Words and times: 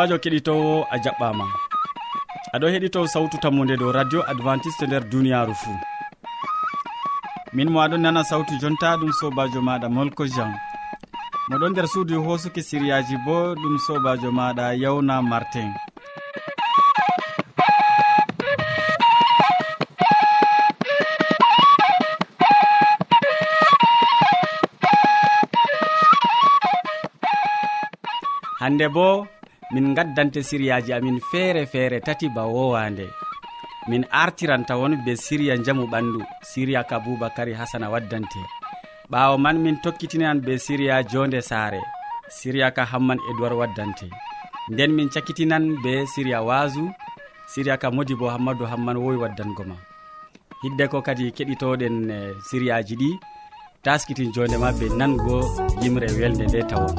sobajo 0.00 0.18
keɗitowo 0.24 0.86
a 0.90 0.96
jaɓɓama. 1.04 1.44
Aɗo 2.54 2.66
heɗito 2.72 3.00
sawtu 3.12 3.36
tammude 3.42 3.76
dow 3.80 3.92
radio 3.92 4.20
adventiste 4.30 4.84
nder 4.86 5.04
duniyaru 5.10 5.54
fou 5.62 5.76
min 7.52 7.68
mo 7.72 7.78
aɗon 7.84 8.00
nana 8.02 8.22
sawtu 8.30 8.52
jonta 8.60 8.96
ɗum 9.00 9.12
sobajo 9.20 9.60
maɗa 9.68 9.88
molko 9.94 10.24
jean. 10.34 10.52
Moɗon 11.50 11.70
nder 11.72 11.86
suudu 11.92 12.16
hosuki 12.24 12.62
siriyaji 12.68 13.16
bo 13.26 13.36
ɗum 13.60 13.76
sobajo 13.86 14.30
maɗa 14.38 14.64
yawna 14.82 15.20
martin. 15.22 15.70
Hande 28.60 28.88
bo 28.94 29.26
min 29.72 29.94
gaddante 29.94 30.42
siriyaji 30.42 30.92
amin 30.92 31.20
feere 31.30 31.66
feere 31.66 32.00
tati 32.00 32.28
ba 32.28 32.42
wowande. 32.46 33.06
Min 33.88 34.04
artiran 34.10 34.64
tawon 34.68 34.98
be 35.04 35.12
siriya 35.16 35.56
jamu 35.64 35.86
ɓandu 35.92 36.20
siriya 36.50 36.82
ka 36.84 36.98
boubacary 37.00 37.54
hasana 37.54 37.88
waddante. 37.90 38.40
Ɓawo 39.10 39.38
man 39.38 39.56
min 39.62 39.76
tokkitinan 39.82 40.38
be 40.44 40.58
siriya 40.58 41.02
jonde 41.10 41.40
saare 41.40 41.80
siriya 42.38 42.70
ka 42.76 42.84
hamman 42.84 43.18
edoird 43.30 43.54
waddante. 43.60 44.06
Nden 44.70 44.92
min 44.96 45.08
cakkitinan 45.14 45.64
be 45.82 45.92
siriya 46.14 46.42
wasu 46.42 46.84
siriya 47.52 47.76
ka 47.82 47.90
modi 47.90 48.14
bo 48.14 48.26
hammadou 48.28 48.66
hamman 48.66 48.96
wowi 49.02 49.16
waddango 49.22 49.64
ma. 49.70 49.76
Hidde 50.62 50.84
ko 50.92 50.98
kadi 51.02 51.32
keɗitoɗen 51.36 51.96
e, 52.10 52.18
siriyaji 52.48 52.94
ɗi 53.00 53.10
taskitin 53.84 54.32
jondema 54.34 54.68
be 54.78 54.86
nango 54.98 55.36
yimre 55.82 56.06
welde 56.18 56.44
nde 56.46 56.60
tawon 56.70 56.94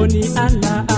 boni 0.00 0.22
allah. 0.36 0.89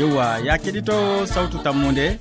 yewwa 0.00 0.38
ya 0.44 0.54
keɗitowo 0.58 1.26
sawtu 1.26 1.58
tammude. 1.64 2.18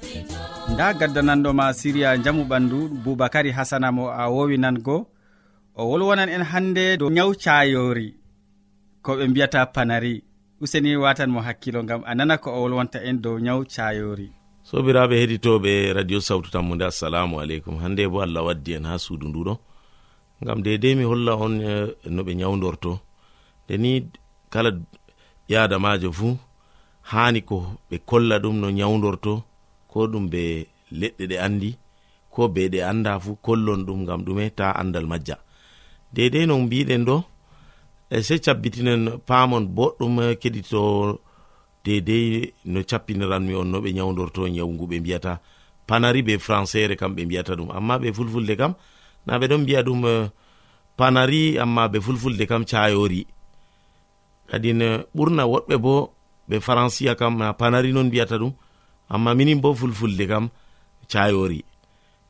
Nda 0.74 0.94
gaddananɗoma 0.94 1.74
siriya 1.74 2.18
jamu 2.18 2.44
ɓandu 2.50 2.80
boubacary 3.04 3.52
hasana 3.58 3.88
mo 3.92 4.04
a 4.12 4.24
wowinango 4.30 4.98
o 5.80 5.84
wolwonan 5.90 6.30
en 6.36 6.44
hannde 6.52 6.86
dow 7.00 7.10
nyaw 7.16 7.32
cayori 7.44 8.10
ko 9.06 9.12
ɓe 9.18 9.24
mbiyata 9.32 9.66
panari. 9.76 10.16
Useni 10.62 10.92
watan 11.04 11.30
mo 11.34 11.40
hakkilo 11.48 11.80
ngam 11.84 12.02
a 12.06 12.12
nana 12.18 12.36
ko 12.44 12.50
o 12.52 12.60
wolwonta 12.64 13.00
en 13.10 13.18
dow 13.24 13.36
nyaw 13.46 13.60
cayori 13.76 14.28
sobiraɓe 14.70 15.16
heɗitoɓe 15.22 15.72
radio 15.98 16.20
sawtu 16.28 16.50
tammude 16.54 16.84
assalamu 16.86 17.40
aleykum. 17.42 17.76
Hande 17.84 18.04
bo 18.12 18.18
allah 18.26 18.44
waddi 18.48 18.72
en 18.78 18.86
ha 18.90 18.96
suudu 19.06 19.26
nduɗo. 19.30 19.54
Gam 20.46 20.60
dedei 20.66 20.96
mi 20.96 21.04
holla 21.04 21.34
on 21.46 21.54
eh, 21.62 21.88
no 22.14 22.22
ɓe 22.28 22.34
nyawdorto 22.40 22.92
nde 23.66 23.76
ni 23.84 23.92
kala 24.54 24.70
ɓiyadamajo 25.48 26.10
fuu 26.18 26.34
hani 27.12 27.42
ko 27.50 27.58
ɓe 27.90 27.98
kolla 28.10 28.36
ɗum 28.44 28.56
no 28.62 28.68
nyawdorto 28.78 29.34
ko 29.92 30.00
ɗum 30.12 30.26
be 30.32 30.68
leɗɗe 31.00 31.24
ɗe 31.32 31.38
andi 31.46 31.70
ko 32.34 32.42
be 32.54 32.62
ɗe 32.74 32.80
anda 32.92 33.12
fuu 33.24 33.36
kollon 33.46 33.82
ɗum 33.88 34.00
gam 34.08 34.22
ɗume 34.26 34.46
ta 34.58 34.66
andal 34.82 35.08
majja. 35.08 35.38
deidai 36.14 36.46
no 36.48 36.56
mbiɗen 36.66 37.04
ɗo 37.08 37.18
e 38.10 38.18
se 38.28 38.36
cabbitinen 38.46 39.02
pamon 39.28 39.64
boɗɗum 39.76 40.14
eh, 40.26 40.36
keɗito 40.42 40.82
dedei 41.86 42.54
no 42.66 42.80
cappiniranmi 42.90 43.54
on 43.56 43.66
no 43.72 43.78
ɓe 43.84 43.90
nyawdorto 43.94 44.42
nyawgu 44.48 44.86
ɓe 44.90 44.98
mbiyata. 45.00 45.34
Panari 45.88 46.22
be 46.26 46.34
françaire 46.38 46.96
kam 47.00 47.12
ɓe 47.16 47.22
mbiyata 47.26 47.54
ɗum. 47.58 47.70
Amma 47.78 47.96
ɓe 48.02 48.08
fulfulde 48.18 48.54
kam 48.58 48.74
na 49.26 49.34
ɓe 49.40 49.46
ɗon 49.50 49.62
mbiya 49.64 49.82
ɗum 49.88 50.02
eh, 50.06 50.30
panari 50.98 51.58
amma 51.64 51.84
ɓe 51.92 52.00
fulfulde 52.06 52.46
kam 52.48 52.64
cayori 52.66 53.22
kadin 54.50 54.82
eh, 54.82 54.98
ɓurna 55.16 55.44
woɗɓe 55.52 55.76
bo 55.84 55.96
ɓe 56.50 56.58
françia 56.60 57.16
kam 57.16 57.38
na 57.38 57.54
panari 57.54 57.92
non 57.94 58.08
mbiyata 58.08 58.38
ɗum. 58.42 58.54
Amma 59.10 59.34
minin 59.36 59.62
bo 59.62 59.74
fulfulde 59.74 60.26
kam 60.28 60.50
cayori 61.12 61.64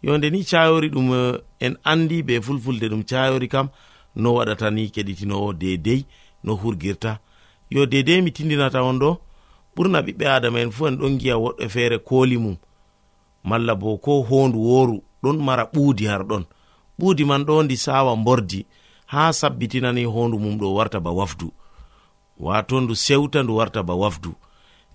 yonde 0.03 0.29
ni 0.29 0.43
cayori 0.43 0.89
ɗum 0.89 1.13
eh, 1.13 1.41
en 1.59 1.77
andi 1.83 2.23
be 2.23 2.41
fulfulde 2.41 2.87
ɗum 2.89 3.03
cayori 3.03 3.47
kam 3.47 3.67
no 4.15 4.33
waɗata 4.35 4.69
ni 4.71 4.89
keɗitinowo 4.89 5.53
dedei 5.53 6.05
no 6.43 6.55
hurgirta. 6.55 7.19
Yo 7.69 7.85
dedei 7.85 8.21
mi 8.21 8.31
tindinata 8.31 8.83
on 8.83 8.99
ɗo 8.99 9.17
ɓurna 9.75 9.99
ɓiɓɓe 10.05 10.25
adama 10.35 10.59
en 10.61 10.71
fu 10.71 10.87
en 10.87 10.95
ɗon 10.99 11.19
giya 11.19 11.35
woɗɓe 11.37 11.69
feere 11.69 11.97
kooli 11.99 12.37
mum. 12.37 12.55
Malla 13.43 13.75
bo 13.75 13.97
ko 13.97 14.21
hondu 14.29 14.57
woru 14.59 15.03
ɗon 15.23 15.37
mara 15.43 15.63
ɓuudi 15.73 16.05
har 16.07 16.23
ɗon. 16.29 16.43
Ɓuudi 16.99 17.23
man 17.25 17.43
ɗo 17.45 17.63
ndi 17.63 17.77
sawa 17.77 18.15
mbordi 18.15 18.65
ha 19.11 19.33
sabbitinani 19.33 20.03
hondu 20.05 20.39
mum 20.39 20.57
ɗo 20.59 20.73
warta 20.75 20.99
ba 20.99 21.11
wafdu. 21.11 21.51
Wato 22.39 22.81
ndu 22.81 22.95
sewta 22.95 23.43
ndu 23.43 23.55
warta 23.55 23.83
ba 23.83 23.93
wafdu. 23.95 24.31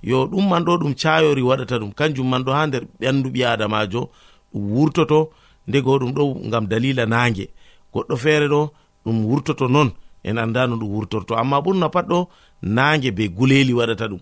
Yo 0.02 0.26
ɗum 0.26 0.48
man 0.48 0.64
ɗo 0.64 0.72
ɗum 0.80 0.94
cayori 0.94 1.42
waɗata 1.42 1.78
ɗum 1.78 1.92
kanjum 1.92 2.28
man 2.28 2.42
ɗo 2.44 2.52
ha 2.52 2.66
nder 2.66 2.84
ɓandu 3.00 3.28
ɓi 3.30 3.40
adamajo 3.44 4.10
wurtoto 4.54 5.30
ndego 5.68 5.98
ɗum 5.98 6.12
ɗo 6.16 6.22
gam 6.50 6.66
dalila 6.66 7.06
nange 7.06 7.48
goɗɗo 7.92 8.16
feere 8.16 8.46
ɗo 8.48 8.70
ɗum 9.04 9.24
wurtoto 9.26 9.68
non 9.68 9.90
en 10.24 10.38
anda 10.38 10.66
no 10.66 10.76
ɗum 10.76 10.88
wurtorto. 10.94 11.36
Amma 11.36 11.60
ɓurna 11.60 11.88
pat 11.94 12.06
ɗo 12.08 12.28
nange 12.62 13.10
be 13.16 13.28
guleli 13.28 13.72
waɗata 13.72 14.06
ɗum. 14.10 14.20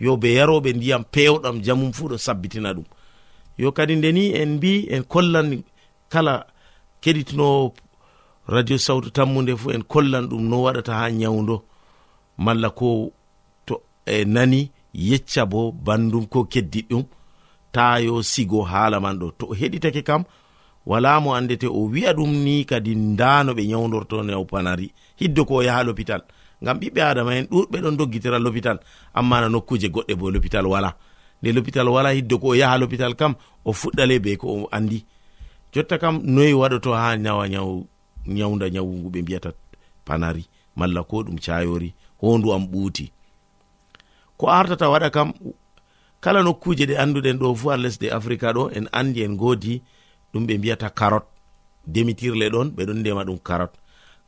Yo 0.00 0.16
be 0.16 0.28
yaroɓe 0.34 0.72
ndiyam 0.72 1.04
pewɗam 1.12 1.56
jamum 1.64 1.92
fuu 1.92 2.08
ɗo 2.08 2.16
sabbitina 2.18 2.72
ɗum. 2.74 2.84
Yo 3.58 3.72
kadi 3.72 3.96
ndeni 3.96 4.32
en 4.40 4.56
mbi 4.56 4.88
en 4.90 5.02
kollan 5.12 5.62
kala 6.08 6.46
keɗitinowo 7.02 7.74
radio 8.48 8.78
sawtu 8.78 9.10
tammude 9.10 9.56
fuu 9.56 9.70
en 9.76 9.82
kollan 9.82 10.26
ɗum 10.30 10.42
no 10.48 10.62
waɗata 10.62 10.92
ha 10.94 11.10
nyawdo 11.10 11.62
malla 12.38 12.70
ko 12.70 13.12
to 13.66 13.74
e 14.06 14.24
nani 14.24 14.70
yecca 14.94 15.46
bo 15.46 15.70
bandum 15.72 16.26
ko 16.26 16.44
keddiɗ 16.52 16.86
ɗum 16.90 17.04
tayo 17.72 18.22
sigo 18.22 18.62
haala 18.62 19.00
man 19.00 19.18
ɗo. 19.18 19.32
To 19.38 19.46
o 19.50 19.54
heɗitake 19.54 20.02
kam 20.04 20.24
wala 20.86 21.20
mo 21.20 21.34
andete 21.34 21.66
o 21.66 21.88
wi'a 21.88 22.12
ɗum 22.12 22.32
ni 22.44 22.64
kadi 22.64 22.94
ndano 22.94 23.52
ɓe 23.54 23.66
nyawdorto 23.66 24.22
nawpanari 24.22 24.92
hiddo 25.16 25.44
ko 25.44 25.54
o 25.54 25.62
yaha 25.62 25.82
l'hôpital. 25.84 26.22
Ngam 26.62 26.78
ɓiɓɓe 26.78 27.00
adama 27.02 27.32
en 27.36 27.46
ɗuɗɓe 27.50 27.78
ɗon 27.82 27.96
doggitira 27.96 28.38
l'hôpital. 28.38 28.78
Amma 29.14 29.40
na 29.40 29.48
nokkuje 29.48 29.88
goɗɗe 29.88 30.14
bo 30.14 30.30
l'hôpital 30.30 30.66
wala. 30.66 30.94
Nde 31.42 31.52
l'hôpital 31.52 31.88
wala 31.88 32.10
hiddo 32.14 32.38
ko 32.38 32.48
o 32.48 32.54
yaha 32.54 32.78
l'hôpital 32.78 33.14
kam 33.16 33.34
o 33.64 33.72
fuɗɗale 33.72 34.18
be 34.22 34.36
ko 34.36 34.46
o 34.48 34.68
andi. 34.70 35.04
Jotta 35.72 35.98
kam 35.98 36.20
noyi 36.24 36.52
waɗoto 36.52 36.92
ha 36.94 37.16
nyawa 37.16 37.48
nyaw 37.48 37.84
nyawda 38.26 38.70
nyawugu 38.70 39.08
ɓe 39.10 39.22
mbiyata 39.22 39.50
panari. 40.04 40.44
Malla 40.76 41.02
ko 41.02 41.22
ɗum 41.22 41.38
cayori 41.38 41.94
hondu 42.20 42.52
am 42.52 42.64
ɓuuti. 42.66 43.10
Ko 44.36 44.46
artata 44.50 44.88
waɗa 44.90 45.10
kam 45.10 45.32
kala 46.22 46.42
nokkuje 46.42 46.86
ɗe 46.86 46.94
anduɗen 47.02 47.38
ɗo 47.38 47.54
fu 47.54 47.68
har 47.70 47.78
lesɗe 47.84 48.06
africa 48.18 48.52
ɗo 48.54 48.70
en 48.76 48.86
andi 48.92 49.22
en 49.26 49.34
godi 49.36 49.82
ɗum 50.32 50.46
ɓe 50.46 50.58
mbiyata 50.58 50.88
karot. 50.90 51.26
Demitirle 51.86 52.46
ɗon 52.54 52.68
ɓeɗon 52.76 52.98
ndema 53.00 53.24
ɗum 53.24 53.38
karot. 53.48 53.72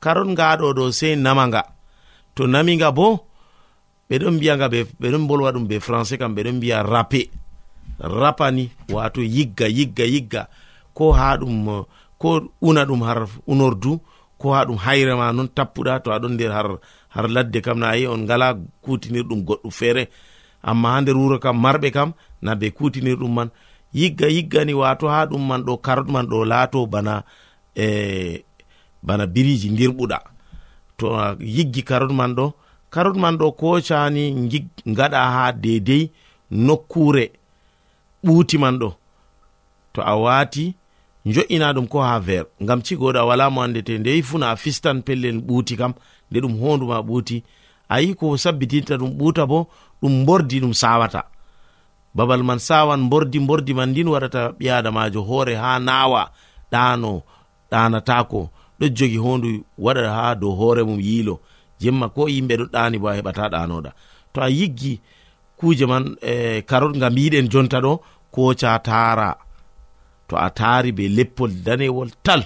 Karot 0.02 0.26
ngaɗo 0.28 0.66
ɗo 0.76 0.92
sei 0.92 1.16
namaga 1.16 1.62
to 2.34 2.46
namiga 2.46 2.90
bo 2.90 3.06
ɓeɗon 4.10 4.34
mbiyaga 4.36 4.66
ɓeɗon 5.00 5.26
bolwa 5.28 5.52
ɗum 5.52 5.66
be 5.68 5.78
français 5.78 6.18
kam 6.18 6.34
ɓeɗon 6.34 6.56
mbiya 6.56 6.82
rape. 6.82 7.30
Rapani 8.00 8.70
wato 8.90 9.20
yigga 9.22 9.66
yigga 9.68 10.04
yigga. 10.04 10.48
Ko 10.94 11.12
ha 11.12 11.36
ɗum 11.36 11.84
ko 12.18 12.42
una 12.60 12.84
ɗum 12.84 13.02
har 13.02 13.26
unordu 13.46 14.00
ko 14.38 14.52
ha 14.52 14.64
ɗum 14.64 14.78
hayrema 14.78 15.32
non 15.32 15.46
tappuɗa 15.48 16.00
to 16.02 16.10
aɗon 16.10 16.34
nder 16.34 16.50
har 16.52 16.78
har 17.08 17.28
ladde 17.28 17.60
kam 17.62 17.78
na 17.78 17.88
ayi 17.94 18.06
on 18.06 18.18
ngala 18.26 18.58
kutinir 18.82 19.22
ɗum 19.22 19.44
goɗɗo 19.46 19.70
feere. 19.70 20.08
amma 20.70 20.88
ha 20.92 21.00
nder 21.00 21.16
wuro 21.16 21.38
kam 21.38 21.56
marɓe 21.64 21.88
kam 21.96 22.12
na 22.42 22.54
be 22.54 22.66
kutinir 22.70 23.16
ɗum 23.20 23.32
man. 23.34 23.50
Yigga 23.94 24.26
yiggani 24.28 24.74
wato 24.74 25.06
ha 25.08 25.26
ɗum 25.30 25.42
man 25.48 25.62
ɗo 25.66 25.76
karot 25.84 26.08
man 26.08 26.26
ɗo 26.26 26.44
laato 26.50 26.86
bana 26.86 27.22
e 27.76 28.44
bana 29.02 29.26
biriji 29.26 29.68
dirɓuɗa 29.78 30.18
to 30.98 31.06
yiggi 31.40 31.82
karot 31.88 32.12
man 32.12 32.34
ɗo 32.34 32.52
karot 32.90 33.16
man 33.16 33.36
ɗo 33.38 33.52
kocani 33.60 34.24
gaɗa 34.86 35.20
ha 35.34 35.52
dedei 35.52 36.10
nokkure 36.50 37.24
ɓuuti 38.24 38.58
man 38.58 38.78
ɗo. 38.80 38.88
To 39.92 40.00
a 40.02 40.14
wati 40.16 40.74
jo'ina 41.26 41.72
ɗum 41.72 41.86
ko 41.88 42.00
ha 42.02 42.18
ver 42.18 42.44
ngam 42.62 42.80
cigoɗa 42.82 43.24
wala 43.28 43.50
mo 43.50 43.62
andete 43.62 43.98
ndeyi 43.98 44.22
funa 44.22 44.50
a 44.50 44.56
fistan 44.56 45.02
pellel 45.02 45.38
ɓuuti 45.40 45.76
kam 45.76 45.92
nde 46.30 46.40
ɗum 46.40 46.54
honduma 46.60 46.98
ɓuuti. 47.02 47.42
Ayi 47.88 48.14
ko 48.14 48.36
sabbitinta 48.36 48.96
ɗum 48.96 49.10
ɓuuta 49.18 49.46
bo 49.46 49.68
ɗum 50.04 50.24
bordi 50.26 50.60
ɗum 50.60 50.74
sawata. 50.74 51.22
Babal 52.14 52.42
man 52.44 52.58
sawan 52.58 53.08
bordi 53.10 53.38
bordi 53.40 53.72
man 53.74 53.90
ndin 53.90 54.08
waɗata 54.08 54.52
ɓiyadamajo 54.58 55.20
hoore 55.28 55.54
ha 55.56 55.78
nawa 55.78 56.30
ɗano 56.72 57.22
ɗanatako 57.70 58.40
ɗo 58.78 58.86
jogi 58.96 59.16
hondu 59.24 59.48
waɗa 59.78 60.02
ha 60.16 60.34
dow 60.34 60.52
hoore 60.58 60.82
mum 60.84 61.00
yiilo. 61.00 61.40
Jemma 61.80 62.08
ko 62.14 62.28
yimɓe 62.28 62.54
ɗo 62.60 62.64
ɗani 62.74 62.96
bo 63.00 63.08
a 63.08 63.14
heɓata 63.18 63.48
ɗanoɗa 63.54 63.90
to 64.32 64.40
a 64.42 64.48
yiggi 64.50 65.00
kuje 65.58 65.86
man 65.86 66.04
e 66.22 66.62
karot 66.68 66.92
ngam 66.96 67.12
mbiɗen 67.12 67.48
jonta 67.52 67.78
ɗo 67.80 67.92
koca 68.34 68.78
tara 68.78 69.36
to 70.28 70.36
a 70.36 70.50
taari 70.50 70.92
be 70.92 71.08
leppol 71.08 71.50
danewol 71.64 72.10
tal. 72.22 72.42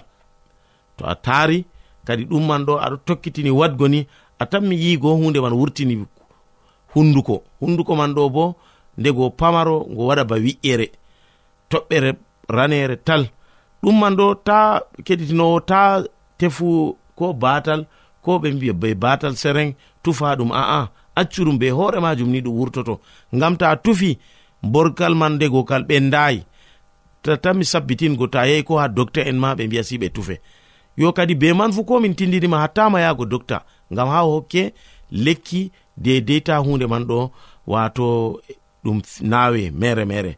To 0.96 1.04
a 1.06 1.14
taari 1.14 1.64
kadi 2.06 2.25
ɗumman 2.25 2.62
ɗo 2.66 2.75
aɗo 2.84 2.96
tokkitini 3.06 3.50
wadgo 3.50 3.88
ni 3.88 4.06
a 4.38 4.44
tanmi 4.46 4.76
yigo 4.76 5.14
hunde 5.20 5.40
man 5.40 5.52
wurtini 5.52 5.94
hunduko. 6.94 7.43
Hunduko 7.61 7.96
man 7.96 8.14
ɗo 8.14 8.29
bo 8.31 8.55
ndego 8.99 9.31
pamaro 9.31 9.87
ngo 9.90 10.02
waɗa 10.08 10.25
ba 10.25 10.37
wi'ere 10.37 10.87
toɓɓere 11.70 12.11
ranere 12.49 12.96
tal. 12.96 13.23
Ɗum 13.82 13.96
man 14.00 14.14
ɗo 14.17 14.35
ta 14.44 14.81
keɗitinowo 15.06 15.61
ta 15.61 16.02
tefu 16.38 16.96
ko 17.19 17.32
batal 17.32 17.87
ko 18.23 18.38
ɓe 18.38 18.49
mbiya 18.55 18.73
be 18.73 18.94
batal 18.94 19.35
sereng 19.37 19.75
tufa 20.02 20.37
ɗum 20.38 20.50
a'a 20.52 20.88
accuɗum 21.20 21.58
be 21.58 21.70
hoore 21.70 22.00
majum 22.00 22.31
ni 22.31 22.40
ɗum 22.40 22.55
wurtoto. 22.58 23.00
Ngam 23.35 23.56
ta 23.56 23.76
tufi 23.76 24.19
borgal 24.62 25.14
man 25.14 25.32
ndego 25.37 25.64
kal 25.64 25.82
ɓendayi 25.88 26.43
tatami 27.23 27.64
sabbitingo 27.64 28.26
ta 28.26 28.46
yehi 28.46 28.62
ko 28.64 28.79
ha 28.79 28.88
docta 28.88 29.20
en 29.20 29.38
ma 29.38 29.55
ɓe 29.55 29.67
mbiya 29.67 29.82
si 29.82 29.99
ɓe 29.99 30.08
tufe. 30.12 30.40
Yo 30.96 31.12
kadi 31.12 31.35
be 31.35 31.52
man 31.52 31.73
fu 31.73 31.85
komin 31.85 32.14
tindinima 32.14 32.58
hattama 32.58 33.00
yahgo 33.00 33.25
docta 33.25 33.62
ngam 33.93 34.08
ha 34.08 34.20
hokke 34.20 34.73
lekki 35.11 35.70
deideta 36.04 36.54
hunde 36.64 36.86
man 36.92 37.04
ɗo 37.10 37.30
wato 37.72 38.06
ɗum 38.84 38.98
nawe 39.22 39.70
mere 39.80 40.04
mere. 40.04 40.32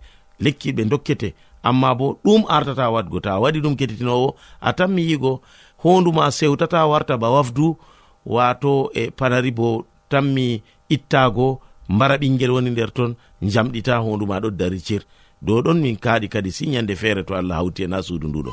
Lekki 0.45 0.69
ɓe 0.77 0.83
dokkete 0.91 1.29
amma 1.63 1.95
bo 1.95 2.07
ɗum 2.25 2.45
artata 2.49 2.91
wadgo 2.95 3.19
ta 3.21 3.39
waɗi 3.43 3.59
ɗum 3.65 3.75
kettitinowo 3.79 4.29
a 4.61 4.71
tanmi 4.79 5.03
yigo 5.11 5.33
honduma 5.83 6.31
sewtata 6.31 6.87
warta 6.91 7.15
ba 7.23 7.29
wafdu 7.37 7.77
wato 8.35 8.91
e 8.95 9.11
panari 9.19 9.51
bo 9.51 9.85
tanmi 10.11 10.63
ittago 10.89 11.61
mbara 11.89 12.17
ɓingel 12.21 12.51
woni 12.55 12.71
nder 12.71 12.91
ton 12.97 13.15
jamɗita 13.43 13.95
honduma 14.05 14.41
ɗo 14.43 14.51
dari 14.51 14.81
cir 14.87 15.03
dow 15.43 15.61
ɗon 15.65 15.79
min 15.83 15.97
kaaɗi 15.97 16.29
kadi 16.29 16.51
si 16.53 16.65
yande 16.75 16.95
feere 16.97 17.23
to 17.25 17.35
allah 17.35 17.57
hawti 17.61 17.83
e 17.85 17.87
na 17.87 18.03
suudu 18.03 18.27
nduɗo 18.29 18.53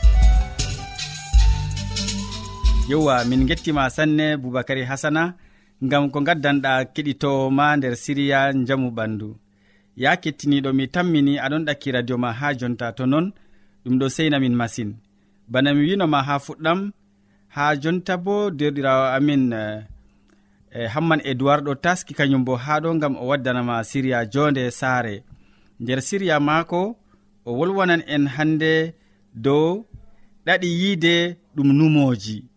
yewwa 2.91 3.25
min 3.25 3.45
gettima 3.45 3.89
sanne 3.89 4.37
boubacary 4.37 4.83
hasana 4.83 5.33
gam 5.81 6.09
ko 6.11 6.19
gaddanɗa 6.27 6.71
keɗitowoma 6.93 7.65
nder 7.77 7.95
siriya 8.03 8.39
jamu 8.67 8.89
ɓandu. 8.97 9.29
Ya 9.95 10.11
kettiniɗo 10.21 10.69
mi 10.77 10.85
tammini 10.93 11.33
aɗon 11.45 11.65
ɗakki 11.67 11.89
radio 11.95 12.17
ma 12.23 12.29
ha 12.39 12.47
jonta 12.59 12.87
to 12.97 13.05
non 13.05 13.25
ɗum 13.83 13.95
ɗo 13.99 14.05
seinamin 14.15 14.55
masin. 14.59 14.89
Bana 15.51 15.73
mi 15.73 15.81
winoma 15.87 16.19
ha 16.27 16.35
fuɗɗam 16.45 16.79
ha 17.55 17.63
jonta 17.81 18.13
bo 18.25 18.35
derɗirawo 18.57 19.05
amin 19.17 19.43
e 20.77 20.87
hamman 20.93 21.21
edoird 21.31 21.63
ɗo 21.67 21.73
taski 21.83 22.13
kañum 22.13 22.43
bo 22.45 22.53
ha 22.55 22.73
ɗo 22.83 22.89
gam 23.01 23.15
o 23.15 23.23
waddanama 23.29 23.83
siriya 23.89 24.19
jonde 24.33 24.63
saare. 24.79 25.15
Nder 25.79 25.99
siriya 26.07 26.39
maako 26.39 26.81
o 27.45 27.51
wolwanan 27.57 28.03
en 28.13 28.27
hande 28.35 28.93
dow 29.33 29.85
ɗaɗi 30.45 30.67
yiide 30.79 31.13
ɗum 31.55 31.69
numoji 31.77 32.50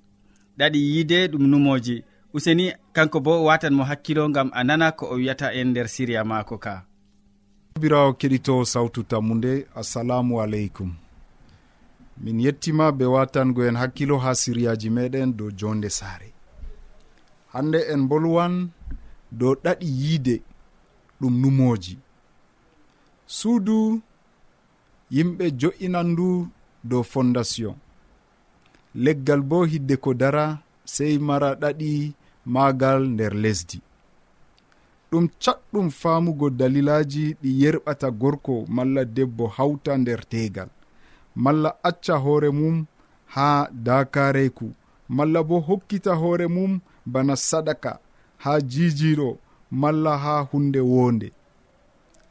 ɗaɗi 0.59 0.79
yiide 0.91 1.29
ɗum 1.33 1.45
numoji 1.51 2.05
useni 2.35 2.73
kanko 2.93 3.21
bo 3.21 3.45
watan 3.45 3.75
mo 3.75 3.85
hakkilo 3.85 4.29
gam 4.35 4.51
a 4.53 4.65
nana 4.65 4.93
ko 4.93 5.07
o 5.07 5.15
wiyata 5.15 5.53
en 5.59 5.69
nder 5.71 5.89
siriya 5.89 6.25
maako 6.25 6.59
ka. 6.59 6.75
Sobirawo 7.75 8.13
keɗito 8.13 8.65
sawtu 8.65 9.03
tammude 9.03 9.67
assalamu 9.75 10.41
aleykum. 10.43 10.91
Min 12.23 12.41
yettima 12.41 12.93
be 12.93 13.05
watangoen 13.05 13.77
hakkilo 13.77 14.19
ha 14.19 14.35
siriyaji 14.35 14.91
meɗen 14.91 15.33
dow 15.37 15.51
jonde 15.51 15.91
saare. 15.91 16.33
Hande 17.53 17.79
en 17.93 18.03
bolwan 18.09 18.71
dow 19.33 19.55
ɗaɗi 19.65 19.87
yiide 20.01 20.43
ɗum 21.21 21.35
numoji 21.43 21.99
suudu 23.27 24.03
yimɓe 25.11 25.45
jo'inan 25.61 26.07
ndu 26.13 26.49
dow 26.85 27.03
fondation. 27.03 27.75
leggal 28.95 29.43
bo 29.43 29.65
hidde 29.65 29.97
ko 29.97 30.15
dara 30.15 30.59
sey 30.85 31.19
mara 31.19 31.55
ɗaɗi 31.61 32.15
magal 32.47 33.01
nder 33.15 33.35
lesdi. 33.43 33.79
Ɗum 35.11 35.29
catɗum 35.43 35.91
faamugo 36.01 36.51
dalilaji 36.51 37.25
ɗi 37.43 37.51
yerɓata 37.61 38.09
gorko 38.21 38.55
malla 38.77 39.05
debbo 39.05 39.45
hawta 39.57 39.93
nder 39.99 40.21
teegal 40.31 40.71
malla 41.35 41.71
acca 41.89 42.15
hoore 42.25 42.51
mum 42.51 42.87
haa 43.35 43.69
dakareku 43.87 44.67
malla 45.09 45.43
bo 45.49 45.57
hokkita 45.61 46.13
hoore 46.21 46.47
mum 46.57 46.81
bana 47.13 47.37
sadaka 47.37 47.99
haa 48.45 48.61
jijiɗo 48.71 49.29
malla 49.71 50.13
haa 50.25 50.41
hunde 50.51 50.81
wonde 50.81 51.29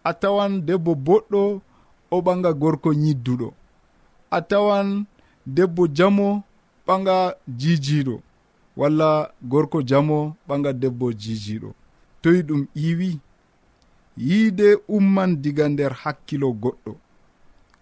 a 0.03 0.11
tawan 0.21 0.53
debbo 0.67 0.91
boɗɗo 0.95 1.61
o 2.11 2.17
ɓaga 2.25 2.51
gorko 2.61 2.89
nyidduɗo 2.93 3.47
a 4.31 4.39
tawan 4.49 5.05
debbo 5.55 5.87
jamo 5.87 6.43
ɓaga 6.87 7.35
jijiɗo 7.59 8.15
walla 8.77 9.31
gorko 9.51 9.81
jamo 9.89 10.35
ɓaga 10.47 10.73
debbo 10.81 11.07
jijiɗo. 11.21 11.69
Toyi 12.21 12.41
ɗum 12.47 12.61
iwi 12.75 13.19
yiide 14.17 14.67
umman 14.87 15.31
diga 15.41 15.65
nder 15.69 15.93
hakkilo 16.01 16.47
goɗɗo 16.61 16.93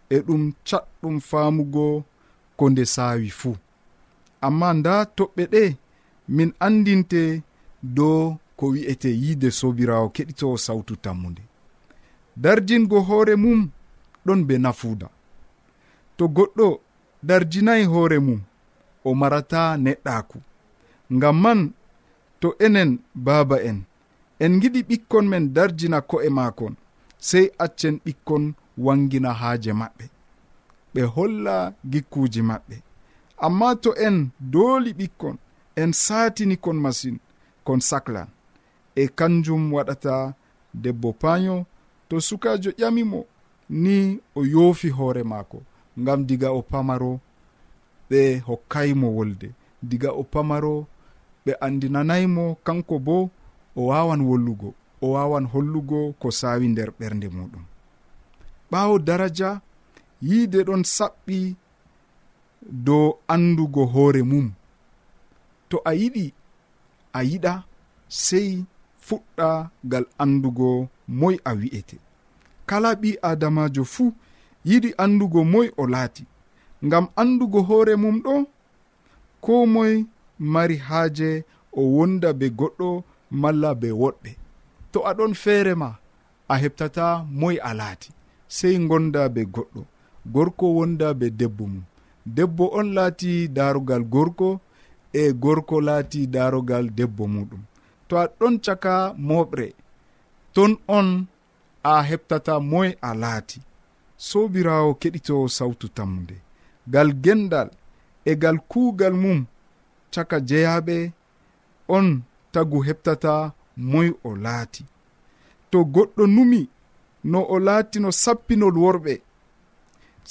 e 0.09 0.17
ɗum 0.25 0.43
catɗum 0.67 1.15
faamugo 1.29 2.03
ko 2.57 2.63
nde 2.69 2.83
saawi 2.85 3.29
fuu. 3.39 3.55
Amma 4.41 4.67
nda 4.73 4.93
toɓɓe 5.17 5.43
ɗe 5.53 5.63
min 6.35 6.49
andinte 6.65 7.41
dow 7.83 8.37
ko 8.57 8.65
wi'ete 8.73 9.09
yiide 9.21 9.49
sobirawo 9.59 10.07
keɗitowo 10.15 10.57
sawtu 10.65 10.95
tammude 11.03 11.41
darjingo 12.43 12.97
hoore 13.07 13.35
mum 13.35 13.69
ɗon 14.25 14.39
be 14.47 14.55
nafuuda. 14.57 15.07
To 16.17 16.27
goɗɗo 16.27 16.67
darjinayi 17.23 17.85
hoore 17.85 18.19
mum 18.19 18.41
o 19.07 19.15
marata 19.19 19.61
neɗɗaku 19.83 20.37
ngam 21.15 21.37
man 21.43 21.59
to 22.41 22.47
enen 22.65 22.91
baaba 23.25 23.57
en 23.69 23.77
en 24.43 24.53
giɗi 24.61 24.81
ɓikkon 24.89 25.25
men 25.31 25.45
darjina 25.55 25.97
ko'e 26.09 26.29
maakon 26.37 26.73
sey 27.27 27.45
accen 27.63 27.95
ɓikkon 28.05 28.43
wangina 28.85 29.31
haaje 29.39 29.71
maɓɓe. 29.81 30.05
Ɓe 30.93 31.01
holla 31.15 31.55
gikkuji 31.91 32.41
maɓɓe. 32.49 32.75
Amma 33.45 33.67
to 33.83 33.89
en 34.05 34.17
dooli 34.53 34.91
ɓikkon 34.99 35.35
en 35.81 35.91
saatini 36.03 36.55
kon 36.63 36.77
masin 36.83 37.15
kon 37.65 37.79
saclan 37.89 38.27
e 38.95 39.03
kanjum 39.17 39.63
waɗata 39.75 40.15
debbo 40.83 41.09
paño 41.21 41.55
to 42.09 42.15
sukajo 42.27 42.71
ƴamimo 42.79 43.19
ni 43.83 43.95
o 44.35 44.41
yoofi 44.53 44.89
hoore 44.97 45.23
maako 45.31 45.57
ngam 46.01 46.19
diga 46.27 46.49
o 46.51 46.61
pamaro 46.71 47.11
ɓe 48.11 48.21
hokkaymo 48.47 49.07
wolde. 49.17 49.47
Diga 49.89 50.09
o 50.11 50.23
pamaro 50.33 50.75
ɓe 51.45 51.51
andinanaymo 51.65 52.43
kanko 52.65 52.95
bo 53.05 53.17
o 53.75 53.81
wawan 53.89 54.21
wollugo 54.29 54.69
o 55.01 55.07
wawan 55.15 55.45
hollugo 55.53 55.99
ko 56.21 56.27
sawi 56.39 56.65
nder 56.71 56.89
ɓernde 56.99 57.27
muɗum. 57.35 57.63
Ɓawo 58.71 58.95
daraja 59.07 59.49
yiide 60.27 60.59
ɗon 60.67 60.83
saɓɓi 60.95 61.37
dow 62.85 63.05
andugo 63.33 63.81
hoore 63.93 64.21
mum. 64.31 64.47
To 65.69 65.77
a 65.85 65.91
yiɗi 65.99 66.25
a 67.13 67.19
yiɗa 67.29 67.53
sey 68.07 68.49
fuɗɗa 69.05 69.47
gal 69.91 70.05
andugo 70.23 70.69
moy 71.19 71.35
a 71.43 71.51
wi'ete. 71.59 71.97
Kala 72.69 72.89
ɓi 73.01 73.09
adamajo 73.29 73.83
fuu 73.93 74.07
yiɗi 74.69 74.89
andugo 75.03 75.39
moy 75.53 75.67
o 75.77 75.83
laati. 75.93 76.23
ngam 76.85 77.05
andugo 77.21 77.59
hoore 77.67 77.95
mum 78.03 78.17
ɗo 78.25 78.33
ko 79.43 79.53
moy 79.73 79.93
mari 80.53 80.77
haaje 80.87 81.29
o 81.73 81.81
wonda 81.95 82.29
be 82.39 82.47
goɗɗo 82.59 82.89
malla 83.41 83.69
be 83.81 83.89
woɗɓe. 84.01 84.31
To 84.91 84.99
aɗon 85.09 85.33
feere 85.43 85.73
ma 85.81 85.89
a 86.47 86.55
heɓtata 86.61 87.05
moy 87.39 87.55
a 87.69 87.71
laati 87.79 88.09
sey 88.57 88.75
gonda 88.89 89.21
be 89.35 89.41
goɗɗo 89.55 89.81
gorko 90.33 90.65
wonda 90.77 91.07
be 91.19 91.27
debbo 91.39 91.63
mum. 91.73 91.83
Debbo 92.35 92.65
on 92.79 92.87
laati 92.97 93.31
darugal 93.57 94.03
gorko 94.13 94.49
e 95.13 95.23
gorko 95.43 95.75
laati 95.87 96.19
darogal 96.35 96.85
debbo 96.97 97.23
muɗum. 97.33 97.61
To 98.07 98.13
a 98.17 98.25
ɗon 98.39 98.55
caka 98.65 98.93
moɓre 99.27 99.67
ton 100.53 100.71
on 100.97 101.07
a 101.83 101.93
heɓtata 102.09 102.53
moye 102.71 102.91
a 103.01 103.11
laati. 103.21 103.59
Sobirawo 104.27 104.91
keɗito 105.01 105.35
sawtu 105.57 105.87
tammude. 105.97 106.35
gal 106.87 107.09
gendal 107.23 107.69
e 108.25 108.35
gal 108.35 108.57
kuugal 108.71 109.13
mum 109.13 109.45
caka 110.13 110.37
jeyaɓe 110.47 111.11
on 111.87 112.07
tagu 112.53 112.77
heɓtata 112.87 113.33
moy 113.91 114.09
o 114.23 114.35
laati. 114.43 114.83
To 115.71 115.77
goɗɗo 115.93 116.23
numi 116.35 116.61
no 117.31 117.39
o 117.53 117.55
laati 117.67 117.97
no 118.03 118.09
sappinol 118.23 118.75
worɓe 118.83 119.13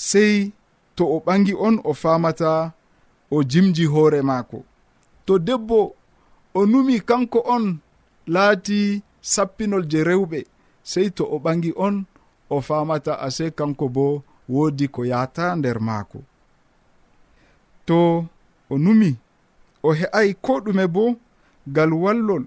sey 0.09 0.35
to 0.97 1.05
o 1.05 1.17
ɓangi 1.27 1.55
on 1.67 1.77
o 1.85 1.93
famata 2.03 2.51
o 3.31 3.43
jimji 3.51 3.85
hoore 3.93 4.21
maako. 4.29 4.59
To 5.27 5.39
debbo 5.47 5.79
o 6.55 6.67
numi 6.67 7.01
kanko 7.09 7.39
on 7.55 7.65
laati 8.35 8.79
sappinol 9.33 9.85
je 9.91 9.99
rewɓe 10.09 10.41
sey 10.91 11.09
to 11.17 11.25
o 11.25 11.37
ɓangi 11.45 11.71
on 11.87 12.05
o 12.51 12.57
famata 12.69 13.13
ase 13.27 13.47
kanko 13.59 13.87
bo 13.97 14.07
woodi 14.53 14.87
ko 14.95 15.01
yahata 15.11 15.45
nder 15.57 15.79
maako. 15.89 16.19
to 17.91 18.27
o 18.71 18.79
numi 18.79 19.11
o 19.83 19.89
he'ai 19.99 20.31
ko 20.45 20.53
ɗume 20.65 20.85
bo 20.95 21.05
ngal 21.71 21.91
wallol 22.03 22.45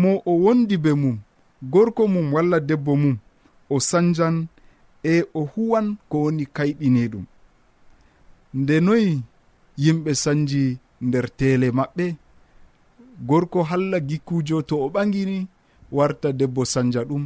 mo 0.00 0.10
o 0.30 0.32
wondi 0.44 0.76
be 0.84 0.92
mum 1.02 1.16
gorko 1.72 2.02
mum 2.14 2.26
walla 2.34 2.58
debbo 2.68 2.92
mum 3.02 3.16
o 3.70 3.76
sanjan 3.90 4.36
e 5.02 5.24
o 5.34 5.40
huwan 5.52 5.86
ko 6.10 6.16
woni 6.24 6.44
kayɗine 6.56 7.02
ɗum. 7.12 7.24
Nde 8.60 8.74
noyi 8.86 9.10
yimɓe 9.82 10.12
sanji 10.22 10.62
nder 11.06 11.26
teele 11.38 11.68
maɓɓe 11.78 12.06
gorko 13.28 13.58
halla 13.70 13.98
gikkujo 14.08 14.56
to 14.68 14.74
o 14.84 14.88
ɓagini 14.94 15.38
warta 15.96 16.28
debbo 16.40 16.62
sanja 16.72 17.00
ɗum 17.08 17.24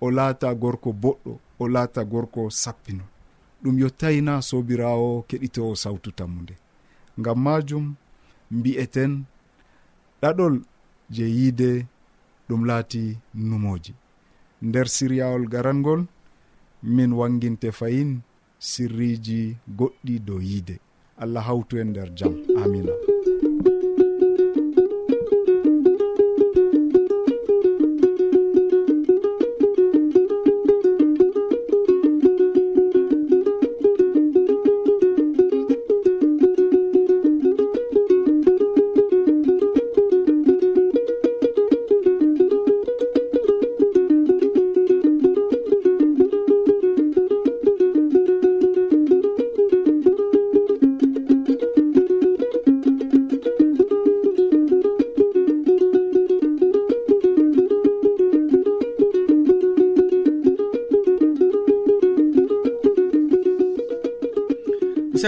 o 0.00 0.10
laata 0.16 0.48
gorko 0.62 0.90
boɗɗo 1.02 1.32
o 1.62 1.68
laata 1.74 2.00
gorko 2.12 2.42
sappino. 2.62 3.04
Ɗum 3.62 3.74
yottayina 3.82 4.32
sobirawo 4.48 5.08
keɗitowo 5.28 5.72
sawtu 5.82 6.10
tammude 6.18 6.54
ngam 7.20 7.38
majum 7.44 7.86
mbi'eten 8.56 9.12
ɗaɗol 10.22 10.54
je 11.14 11.24
yiide 11.36 11.86
ɗum 12.48 12.62
laati 12.68 13.02
numoji. 13.34 13.92
Nder 14.66 14.86
siryawol 14.94 15.44
garangol 15.52 16.02
min 16.94 17.10
wanginte 17.18 17.68
fayin 17.78 18.10
sirriji 18.68 19.40
goɗɗi 19.78 20.14
dow 20.26 20.40
yiide. 20.48 20.74
Allah 21.22 21.44
hawtu 21.48 21.74
en 21.80 21.88
nder 21.90 22.08
jam. 22.18 22.34
Amina 22.62 22.92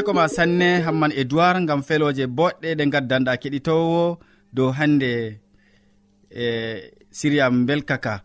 seko 0.08 0.16
ma 0.16 0.28
sanne 0.28 0.80
hamman 0.86 1.12
e 1.12 1.24
duwar 1.24 1.60
gam 1.66 1.82
feloje 1.82 2.24
boɗɗe 2.26 2.68
ɗe 2.78 2.84
gaddanɗa 2.92 3.32
keɗitowo 3.42 4.18
dow 4.52 4.70
hande 4.72 5.40
e 6.30 6.44
siriya 7.10 7.50
belkaka 7.50 8.24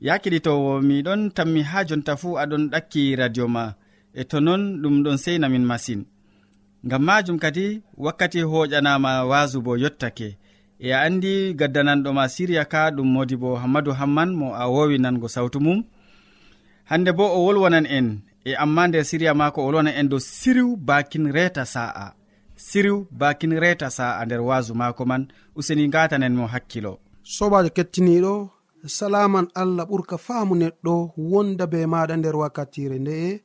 ya 0.00 0.14
keɗitowo 0.22 0.70
miɗon 0.88 1.20
tammi 1.36 1.60
ha 1.70 1.78
jonta 1.88 2.12
fuu 2.20 2.38
aɗon 2.42 2.64
ɗakki 2.72 3.02
radio 3.20 3.46
ma. 3.48 3.64
E 4.20 4.22
to 4.30 4.40
non 4.40 4.62
ɗum 4.82 4.96
ɗon 5.04 5.18
seinamin 5.24 5.64
masin. 5.70 6.00
Ngam 6.86 7.02
majum 7.06 7.38
kadi 7.38 7.82
wakkati 8.04 8.40
hoƴanama 8.50 9.10
wasu 9.30 9.58
bo 9.64 9.72
yottake. 9.82 10.28
E 10.78 10.88
a 10.92 10.98
andi 11.06 11.54
gaddananɗoma 11.58 12.24
siriya 12.34 12.64
ka 12.72 12.90
ɗum 12.96 13.08
modi 13.14 13.36
bo 13.36 13.56
hammadou 13.62 13.94
hamman 14.00 14.30
mo 14.38 14.46
a 14.54 14.64
wowi 14.74 14.96
nango 14.98 15.28
sawtu 15.34 15.58
mum. 15.60 15.80
Hande 16.90 17.10
bo 17.18 17.24
o 17.36 17.38
wolwanan 17.46 17.86
en 17.96 18.08
e 18.44 18.52
amma 18.64 18.82
nder 18.88 19.04
siriya 19.04 19.34
mako 19.34 19.60
o 19.62 19.66
wolwana 19.66 19.90
en 19.98 20.08
dow 20.08 20.18
siriw 20.40 20.76
bakin 20.88 21.24
reta 21.36 21.64
sa'a 21.74 22.06
siriw 22.56 22.98
bakin 23.10 23.52
reta 23.62 23.88
sa'a 23.90 24.24
nder 24.26 24.40
wasu 24.48 24.72
mako 24.74 25.04
man. 25.10 25.22
Useni 25.58 25.88
gatanen 25.94 26.34
mo 26.38 26.46
hakkilo. 26.46 26.92
Sobajo 27.22 27.70
kettiniɗo 27.76 28.32
salaman 28.86 29.48
allah 29.54 29.84
ɓurka 29.90 30.16
faamu 30.18 30.54
neɗɗo 30.54 31.12
wonda 31.30 31.66
be 31.66 31.78
maɗa 31.92 32.14
nder 32.16 32.36
wakkatire 32.36 32.98
nde'e 32.98 33.42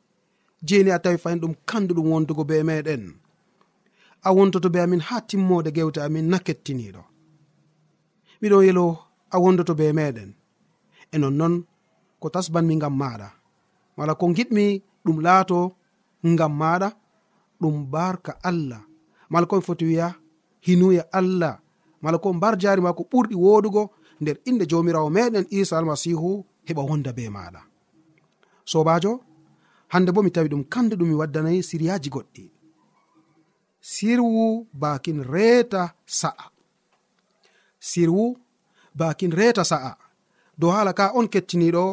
jeni 0.68 0.92
a 0.92 1.00
tawi 1.00 1.18
fayin 1.18 1.40
ɗum 1.42 1.54
kandu 1.70 1.94
ɗum 1.96 2.08
wondugo 2.12 2.44
be 2.50 2.64
meɗen. 2.64 3.04
A 4.24 4.30
wontoto 4.36 4.70
be 4.74 4.80
amin 4.82 5.02
ha 5.08 5.16
timmode 5.30 5.70
gewte 5.76 6.00
amin 6.02 6.26
na 6.32 6.38
kettiniɗo. 6.46 7.02
Miɗon 8.42 8.66
yelo 8.68 8.86
a 9.32 9.38
wondoto 9.44 9.74
be 9.80 9.86
meɗen. 9.98 10.30
E 11.12 11.18
nonnon 11.18 11.54
ko 12.22 12.28
tasbanmi 12.30 12.76
ngam 12.76 12.96
maɗa. 13.02 13.28
Mala 13.98 14.16
ko 14.16 14.26
giɗmi 14.38 14.66
ɗum 15.06 15.18
laato 15.26 15.60
ngam 16.32 16.54
maɗa 16.62 16.90
ɗum 17.62 17.76
barka 17.94 18.32
allah. 18.50 18.82
Mala 19.30 19.46
komi 19.50 19.62
foti 19.68 19.86
wiya 19.86 20.08
hinuya 20.66 21.04
allah. 21.12 21.60
Mala 22.02 22.18
ko 22.18 22.34
mbar 22.34 22.56
jari 22.62 22.82
ma 22.82 22.94
ko 22.94 23.04
ɓurɗi 23.12 23.36
wodugo 23.36 23.92
nder 24.24 24.38
inde 24.50 24.66
jamirawo 24.72 25.10
meɗen 25.16 25.46
isa 25.60 25.76
almasihu 25.80 26.30
heɓa 26.68 26.82
wonda 26.90 27.12
be 27.18 27.24
maɗa. 27.36 27.62
Sobajo 28.72 29.12
hande 29.94 30.10
bo 30.16 30.20
mi 30.24 30.32
tawi 30.36 30.48
ɗum 30.52 30.64
kande 30.74 30.94
ɗum 31.00 31.08
mi 31.10 31.16
waddanayi 31.22 31.60
siryaji 31.70 32.10
goɗɗi. 32.16 32.46
Sirwu 33.92 34.68
bakin 34.82 35.20
reeta 35.34 35.82
sa'a. 36.20 36.46
Sirwu 37.90 38.26
bakin 39.00 39.32
reeta 39.40 39.64
sa'a. 39.72 39.92
Dow 40.60 40.72
hala 40.76 40.94
ka 41.00 41.06
on 41.18 41.28
kettiniɗo 41.34 41.84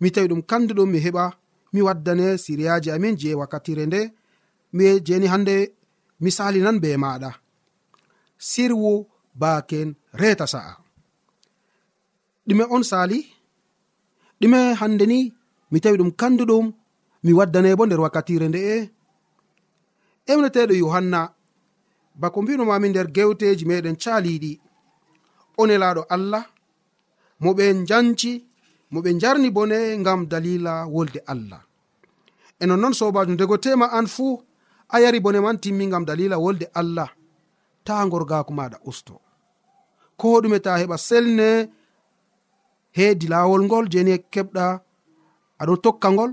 mi 0.00 0.08
tawi 0.14 0.28
ɗum 0.30 0.42
kandu 0.50 0.72
ɗum 0.78 0.88
mi 0.92 0.98
heɓa 1.04 1.24
mi 1.72 1.80
waddane 1.86 2.26
siryaji 2.44 2.88
amin 2.94 3.14
je 3.20 3.30
wakkatire 3.40 3.84
nde 3.86 4.00
mi 4.76 4.84
jeni 5.06 5.26
hande 5.32 5.56
misali 6.22 6.60
nan 6.62 6.78
be 6.82 6.90
maɗa. 7.04 7.30
Sirwu 8.50 8.92
baken 9.40 9.88
reeta 10.20 10.46
sa'a. 10.54 10.83
ɗume 12.46 12.64
on 12.74 12.82
sali 12.90 13.18
ɗume 14.40 14.58
hande 14.80 15.04
ni 15.12 15.18
mi 15.70 15.78
tawi 15.82 15.96
ɗum 16.00 16.10
kanduɗum 16.20 16.66
mi 17.24 17.30
waddane 17.38 17.70
bo 17.78 17.84
nder 17.86 18.00
wakkatire 18.04 18.46
nde'e 18.48 18.76
emneteɗo 20.32 20.74
yohanna 20.82 21.20
bako 22.20 22.38
mbinomami 22.42 22.88
nder 22.90 23.06
gewteji 23.16 23.64
meɗen 23.70 23.96
caliɗi 24.02 24.52
onelaɗo 25.60 26.02
allah 26.14 26.44
mo 27.42 27.50
ɓe 27.56 27.64
janci 27.88 28.32
mo 28.92 28.98
ɓe 29.04 29.10
jarni 29.20 29.48
bone 29.56 29.78
ngam 30.00 30.20
dalila 30.30 30.72
wolde 30.94 31.20
allah. 31.32 31.60
E 32.60 32.64
nonnoon 32.66 32.94
sobajo 32.98 33.32
ndego 33.34 33.56
tema 33.64 33.86
an 33.98 34.06
fuu 34.14 34.32
a 34.94 34.96
yari 35.02 35.18
bone 35.24 35.40
man 35.44 35.56
timmi 35.62 35.84
ngam 35.88 36.04
dalila 36.08 36.36
wolde 36.44 36.66
allah 36.80 37.08
ta 37.86 37.94
gorgako 38.12 38.52
maɗa 38.58 38.78
usto. 38.90 39.14
Ko 40.20 40.26
ɗume 40.42 40.58
ta 40.64 40.72
heɓa 40.80 40.96
selne 41.08 41.48
heedi 42.96 43.26
laawol 43.32 43.62
ngol 43.66 43.86
jeni 43.92 44.10
e 44.16 44.18
keɓɗa 44.32 44.66
aɗo 45.60 45.74
tokka 45.84 46.08
ngol. 46.14 46.32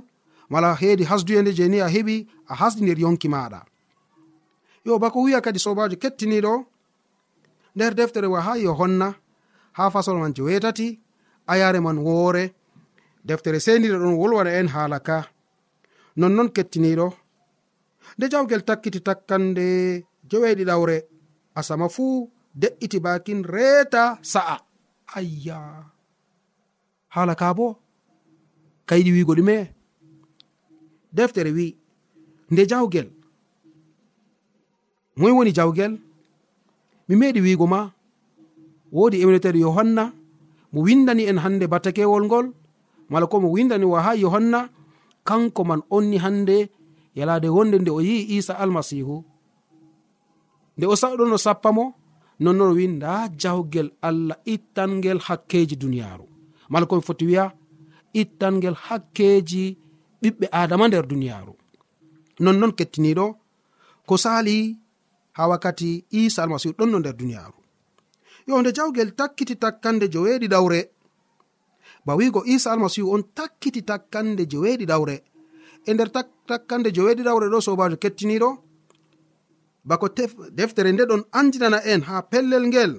Mala 0.51 0.75
heedi 0.81 1.03
hasduyende 1.09 1.51
jeni 1.57 1.77
a 1.81 1.87
heɓi 1.95 2.15
a 2.51 2.53
hasdi 2.59 2.81
nder 2.83 2.99
yonki 3.03 3.27
maɗa 3.33 3.59
yo 4.85 4.99
bako 4.99 5.21
wiya 5.23 5.41
kadi 5.41 5.59
sobajo 5.59 5.95
kettiniɗo 5.95 6.53
nder 7.75 7.93
deftere 7.95 8.27
wa 8.27 8.41
ha 8.41 8.53
yohanna 8.57 9.07
ha 9.77 9.89
fasol 9.93 10.17
man 10.19 10.33
jewetati 10.33 10.99
ayare 11.47 11.79
man 11.79 11.97
woore. 12.05 12.53
Deftere 13.23 13.59
sendire 13.59 13.97
ɗon 14.01 14.17
wolwana 14.19 14.51
en 14.59 14.67
haala 14.73 14.99
ka. 14.99 15.17
Nonnon 16.17 16.49
kettiniɗo. 16.55 17.07
Nde 18.17 18.25
jawgel 18.31 18.63
takkiti 18.67 18.99
takkande 19.07 19.67
jeweɗi 20.29 20.63
ɗawre 20.69 20.97
asama 21.55 21.87
fuu 21.89 22.29
de'iti 22.61 22.99
bakin 22.99 23.43
reeta 23.43 24.17
sa'a. 24.21 24.57
Ayya. 25.15 25.59
haala 27.13 27.33
ka 27.35 27.53
bo 27.57 27.67
kayiɗi 28.87 29.11
wigo 29.15 29.33
ɗume. 29.37 29.55
Deftere 31.15 31.51
wi 31.57 31.75
nde 32.51 32.61
jawgel 32.71 33.07
moy 35.19 35.31
woni 35.35 35.51
jawgel 35.57 35.93
mi 37.07 37.13
meɗi 37.15 37.41
wigo 37.45 37.67
ma. 37.73 37.79
Wodi 38.91 39.21
emneteɗo 39.23 39.59
yohanna 39.65 40.03
mo 40.71 40.79
windani 40.85 41.23
en 41.29 41.39
hande 41.43 41.65
battakewol 41.71 42.23
ngol. 42.25 42.47
Mala 43.09 43.25
ko 43.27 43.39
mo 43.39 43.49
windani 43.55 43.85
wa 43.85 43.99
ha 44.05 44.11
yohanna 44.15 44.59
kanko 45.27 45.61
man 45.63 45.81
onni 45.95 46.17
hande 46.17 46.57
yalade 47.15 47.49
wonde 47.49 47.77
nde 47.79 47.91
o 47.91 48.01
yi'i 48.01 48.37
isa 48.37 48.53
almasihu 48.63 49.23
nde 50.77 50.85
o 50.87 50.95
saɗon 50.95 51.35
o 51.35 51.37
sappa 51.37 51.69
mo 51.77 51.85
nonnon 52.39 52.71
o 52.71 52.75
wi 52.77 52.87
nda 52.87 53.29
jawgel 53.41 53.89
allah 54.01 54.37
ittangel 54.53 55.19
hakkeji 55.27 55.75
duniyaru 55.75 56.30
mala 56.71 56.85
komi 56.89 57.03
foti 57.07 57.25
wiya 57.29 57.45
ittangel 58.21 58.75
hakkeji 58.85 59.63
ɓiɓɓe 60.21 60.45
adama 60.61 60.85
nder 60.87 61.05
duniyaru 61.11 61.53
nonnon 62.43 62.71
kettiniɗo 62.77 63.25
ko 64.07 64.15
sali 64.23 64.55
ha 65.37 65.43
wakkati 65.51 65.89
isa 66.21 66.39
almasihu 66.43 66.73
ɗonno 66.79 66.97
nder 66.99 67.15
duniyaru 67.19 67.59
yo 68.47 68.53
nde 68.61 68.71
jawgel 68.77 69.09
takkiti 69.19 69.55
takkande 69.63 70.05
joweeɗi 70.13 70.47
ɗawre 70.53 70.79
ba 72.05 72.11
wigo 72.19 72.41
isa 72.53 72.67
almasihu 72.73 73.07
on 73.15 73.23
takkiti 73.37 73.81
takkande 73.89 74.43
joweeɗi 74.51 74.85
ɗawre 74.91 75.15
e 75.87 75.93
nder 75.93 76.09
takkande 76.49 76.89
joweeɗi 76.95 77.23
ɗawre 77.27 77.45
ɗo 77.53 77.57
sobajo 77.65 77.97
kettiniɗo 78.03 78.49
bako 79.83 80.07
deftere 80.57 80.91
nde 80.91 81.03
ɗon 81.09 81.23
andinana 81.39 81.79
en 81.91 82.01
ha 82.07 82.21
pellel 82.31 82.63
ngel. 82.67 82.93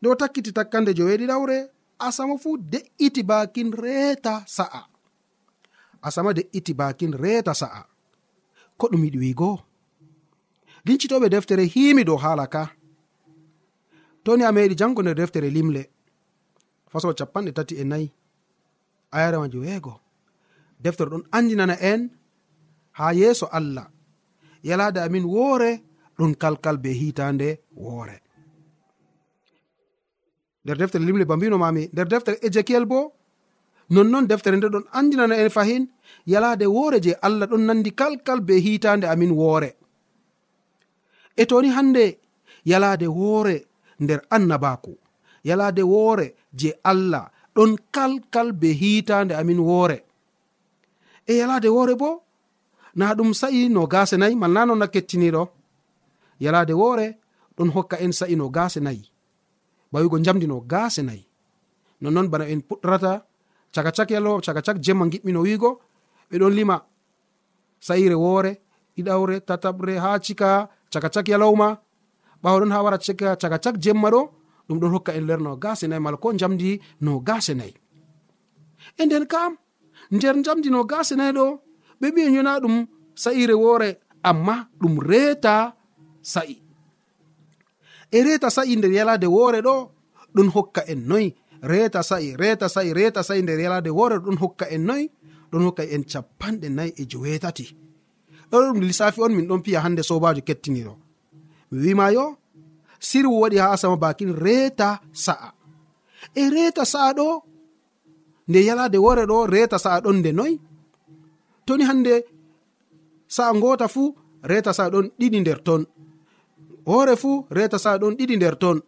Nde 0.00 0.06
o 0.08 0.14
takkiti 0.20 0.52
takkande 0.52 0.90
joweeɗi 0.98 1.26
ɗawre 1.30 1.56
asama 2.06 2.34
fuu 2.42 2.56
de'iti 2.72 3.22
bakin 3.22 3.68
reeta 3.82 4.34
sa'a. 4.56 4.82
Asama 6.02 6.30
de'iti 6.38 6.72
bakin 6.80 7.12
reeta 7.22 7.52
sa'a. 7.54 7.82
Ko 8.78 8.84
ɗum 8.90 9.02
yiɗi 9.04 9.18
wiigo? 9.22 9.50
Lincitoɓe 10.86 11.26
deftere 11.34 11.64
himi 11.74 12.02
dow 12.08 12.16
haala 12.24 12.46
ka. 12.54 12.62
Toni 14.24 14.44
a 14.44 14.52
meɗi 14.56 14.74
jango 14.80 15.00
nder 15.02 15.14
deftere 15.20 15.48
limle. 15.56 15.82
Fasol 16.90 17.14
capanɗe 17.18 17.50
tati 17.56 17.74
e 17.82 17.84
nayi. 17.90 18.06
Ayaremaji 19.16 19.58
weego. 19.64 19.92
Deftere 20.82 21.10
ɗon 21.12 21.24
andinana 21.36 21.76
en 21.90 22.00
ha 22.98 23.06
yeeso 23.20 23.46
allah. 23.58 23.86
Yalade 24.68 24.98
amin 25.06 25.24
woore 25.34 25.70
ɗum 26.18 26.32
kalkal 26.42 26.76
be 26.82 26.90
hitande 27.00 27.48
woore. 27.82 28.16
nder 30.64 30.76
deftere 30.80 31.04
limle 31.04 31.24
ba 31.24 31.36
mbinomami 31.36 31.82
nder 31.92 32.06
deftere 32.08 32.38
ezekiel 32.46 32.84
bo 32.86 33.00
nonnon 33.94 34.26
deftere 34.30 34.56
nde 34.56 34.68
ɗon 34.74 34.84
andinana 34.98 35.34
en 35.42 35.50
fahin 35.56 35.84
yalade 36.32 36.66
woore 36.74 36.98
je 37.04 37.12
allah 37.26 37.46
ɗon 37.50 37.62
nandi 37.68 37.90
kalkal 38.00 38.40
be 38.40 38.54
hitande 38.64 39.06
amin 39.12 39.32
woore. 39.40 39.70
E 41.36 41.46
toni 41.46 41.68
hande 41.76 42.04
yalade 42.70 43.06
woore 43.18 43.56
nder 44.02 44.20
annabaku 44.36 44.92
yalade 45.48 45.82
woore 45.92 46.26
je 46.60 46.70
allah 46.90 47.24
ɗon 47.56 47.70
kalkal 47.94 48.48
be 48.60 48.68
hitande 48.80 49.32
amin 49.40 49.60
woore. 49.68 49.98
E 51.26 51.32
yalade 51.40 51.68
woore 51.76 51.94
bo 52.02 52.10
na 52.98 53.14
ɗum 53.14 53.30
sa'i 53.40 53.68
no 53.68 53.86
gase 53.86 54.16
nayi 54.16 54.34
malna 54.42 54.66
non 54.66 54.78
na 54.78 54.86
kettiniɗo. 54.94 55.42
Yalade 56.44 56.72
woore 56.80 57.06
ɗon 57.56 57.70
hokka 57.74 57.96
en 58.04 58.12
sa'i 58.12 58.36
no 58.36 58.46
gase 58.56 58.80
nayi. 58.80 59.02
ɓawigo 59.92 60.16
jamdino 60.24 60.56
gase 60.72 61.02
nayi. 61.02 61.22
Nonnon 62.00 62.28
bana 62.30 62.44
en 62.48 62.60
puɗɗorata 62.68 63.12
caka 63.74 63.90
cak 63.96 64.10
yalo 64.10 64.40
caka 64.44 64.62
cak 64.62 64.78
jemma 64.84 65.04
giɓɓino 65.12 65.40
wiigo. 65.44 65.70
Ɓeɗon 66.30 66.54
lima 66.58 66.76
saire 67.80 68.14
woore 68.14 68.52
ɗiɗawre 68.96 69.40
tataɓre 69.48 69.94
ha 69.98 70.18
cika 70.24 70.68
caka 70.92 71.08
cak 71.14 71.26
yalowma 71.28 71.68
ɓawaɗon 72.42 72.72
ha 72.72 72.82
wara 72.84 72.98
cika 72.98 73.36
caka 73.36 73.58
cak 73.64 73.76
jemma 73.82 74.08
ɗo 74.10 74.20
ɗum 74.68 74.78
ɗon 74.80 74.92
hokka 74.94 75.12
en 75.18 75.26
lerno 75.26 75.56
gase 75.56 75.86
nayi 75.88 76.00
mala 76.00 76.16
ko 76.16 76.32
jamdi 76.40 76.80
no 77.00 77.20
gase 77.20 77.54
nayi. 77.54 77.74
E 79.00 79.02
nden 79.06 79.26
kam 79.26 79.52
nder 80.10 80.34
jamdi 80.44 80.70
no 80.70 80.84
gase 80.84 81.14
nayi 81.16 81.32
ɗo 81.32 81.44
ɓe 82.00 82.06
ɓi 82.14 82.22
yona 82.36 82.60
ɗum 82.62 82.86
sa'ire 83.14 83.54
woore 83.54 83.88
amma 84.22 84.68
ɗum 84.80 84.94
reeta 85.00 85.74
sa'i. 86.22 86.59
e 88.10 88.18
reta 88.26 88.50
sa'i 88.50 88.76
nder 88.76 88.92
yalade 88.92 89.26
woore 89.26 89.60
ɗo 89.66 89.74
ɗum 90.34 90.48
hokka 90.54 90.82
en 90.92 91.00
noyi 91.08 91.34
reta 91.62 92.02
sa'i 92.02 92.36
reta 92.36 92.68
sa'i 92.68 92.92
reta 92.98 93.22
sa'i 93.22 93.42
nder 93.42 93.58
yalade 93.64 93.90
woore 93.90 94.16
ɗo 94.18 94.24
ɗum 94.26 94.38
hokka 94.42 94.66
en 94.74 94.82
noyi 94.88 95.04
ɗon 95.50 95.62
hokka 95.66 95.82
en 95.94 96.02
capanɗe 96.12 96.68
nayi 96.76 96.90
e 96.96 97.02
jowetati. 97.10 97.64
Ɗo 98.50 98.56
ɗum 98.64 98.80
lissafi 98.80 99.20
on 99.24 99.32
min 99.36 99.46
ɗon 99.48 99.62
piya 99.64 99.80
hande 99.84 100.02
sobajo 100.02 100.40
kettiniɗo. 100.48 100.92
Mi 101.70 101.78
wima 101.86 102.06
yo 102.16 102.24
sirwu 103.08 103.40
waɗi 103.42 103.56
ha 103.62 103.66
asama 103.74 103.96
bakin 103.96 104.32
reta 104.44 104.88
sa'a. 105.12 105.48
E 106.34 106.42
reta 106.54 106.84
sa'a 106.84 107.10
ɗo 107.18 107.26
nde 108.48 108.58
yalade 108.68 108.98
woore 109.04 109.24
ɗo 109.30 109.36
reta 109.54 109.78
sa'a 109.78 110.00
ɗon 110.04 110.16
nde 110.20 110.30
noyi 110.38 110.54
toni 111.66 111.84
hande 111.90 112.14
sa'a 113.36 113.52
ngota 113.54 113.86
fuu 113.94 114.14
reta 114.50 114.72
sa'a 114.72 114.90
ɗon 114.92 115.06
ɗiɗi 115.18 115.38
nder 115.40 115.60
ton. 115.66 115.82
hoore 116.90 117.14
fuu 117.22 117.46
reta 117.56 117.78
sa'a 117.84 117.98
ɗon 118.02 118.14
ɗiɗi 118.18 118.34
nder 118.36 118.56
ton. 118.62 118.78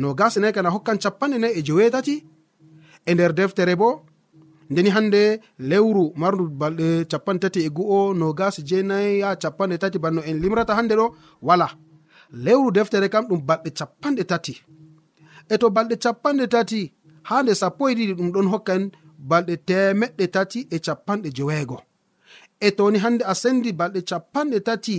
No 0.00 0.08
gasnayi 0.18 0.52
kana 0.56 0.70
hokkan 0.74 0.98
capanɗe 1.02 1.36
nayi 1.40 1.54
e 1.58 1.60
jewetati 1.66 2.14
e 3.08 3.10
nder 3.14 3.32
deftere 3.38 3.74
bo 3.80 3.88
ndeni 4.70 4.90
hande 4.96 5.22
lewru 5.70 6.04
mardu 6.20 6.44
balɗe 6.60 6.88
capanɗe 7.10 7.40
tati 7.44 7.60
e 7.66 7.70
gu'o 7.76 7.98
no 8.18 8.26
gasi 8.38 8.60
jenayi 8.68 9.12
ya 9.22 9.28
capanɗe 9.42 9.76
tati 9.82 9.98
banno 10.04 10.20
en 10.28 10.36
limrata 10.42 10.72
hande 10.78 10.94
ɗo 11.00 11.06
wala. 11.48 11.68
Lewru 12.44 12.70
deftere 12.76 13.08
kam 13.12 13.24
ɗum 13.28 13.40
balɗe 13.48 13.70
capanɗe 13.78 14.22
tati. 14.30 14.54
E 15.52 15.54
to 15.60 15.66
balɗe 15.76 15.96
capanɗe 16.04 16.44
tati 16.54 16.80
ha 17.28 17.42
nde 17.42 17.52
sappo 17.60 17.82
e 17.90 17.94
ɗiɗi 17.98 18.14
ɗum 18.18 18.28
ɗon 18.34 18.48
hokkan 18.52 18.82
balɗe 19.30 19.54
temeɗɗe 19.68 20.24
tati 20.34 20.60
e 20.74 20.76
capanɗe 20.86 21.28
joweego. 21.36 21.78
E 22.66 22.68
toni 22.76 22.98
hande 23.04 23.22
a 23.32 23.34
sendi 23.42 23.70
balɗe 23.80 24.00
capanɗe 24.10 24.58
tati 24.68 24.96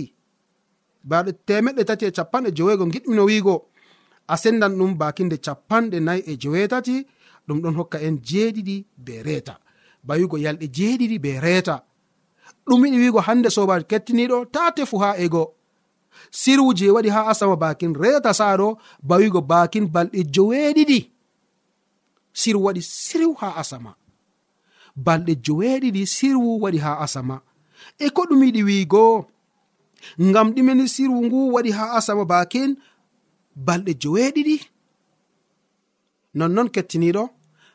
baɗo 1.08 1.30
temeɗɗe 1.46 1.82
tati 1.88 2.04
e 2.06 2.10
capanɗe 2.16 2.50
jowego 2.56 2.84
giɗmino 2.92 3.24
wiigo. 3.24 3.54
A 4.28 4.36
sendan 4.36 4.72
ɗum 4.78 4.92
bakinde 5.00 5.36
capanɗe 5.46 5.98
nayi 6.00 6.22
e 6.30 6.36
jowetati 6.42 7.06
ɗum 7.46 7.58
ɗon 7.62 7.74
hokka 7.78 7.98
en 8.06 8.16
jeeɗiɗi 8.28 8.76
be 9.04 9.22
reeta. 9.22 9.54
Bawigo 10.06 10.36
yalɗe 10.44 10.66
jeeɗiɗi 10.76 11.16
be 11.24 11.40
reeta. 11.40 11.74
Ɗum 12.66 12.80
yiɗi 12.84 12.98
wiigo 13.02 13.20
hande 13.26 13.48
sobajo 13.50 13.84
kettiniɗo 13.90 14.36
ta 14.54 14.70
tefu 14.76 14.96
ha 15.02 15.10
ego. 15.24 15.54
Sirwuje 16.30 16.86
waɗi 16.94 17.08
ha 17.08 17.20
asama 17.30 17.56
bakin 17.56 17.94
reeta 17.94 18.30
saɗo 18.40 18.78
bawigo 19.02 19.40
bakin 19.40 19.86
balɗe 19.94 20.20
joweeɗiɗi. 20.34 20.98
Sirwu 22.32 22.62
waɗi 22.66 22.82
sirwu 22.82 23.34
ha 23.40 23.48
asama. 23.60 23.92
Balɗe 24.96 25.32
joweeɗiɗi 25.44 26.02
sirwu 26.06 26.60
waɗi 26.62 26.78
ha 26.84 26.92
asama. 27.04 27.36
E 27.98 28.10
ko 28.10 28.22
ɗum 28.28 28.42
yiɗi 28.44 28.62
wiigo? 28.68 29.26
ngam 30.28 30.48
ɗimeni 30.54 30.84
sirwu 30.94 31.18
ngu 31.26 31.38
waɗi 31.54 31.70
ha 31.78 31.84
asama 31.98 32.24
bakin 32.32 32.70
balɗe 33.66 33.92
joweeɗiɗi. 34.02 34.56
Nonnon 36.38 36.68
kettiniɗo 36.74 37.22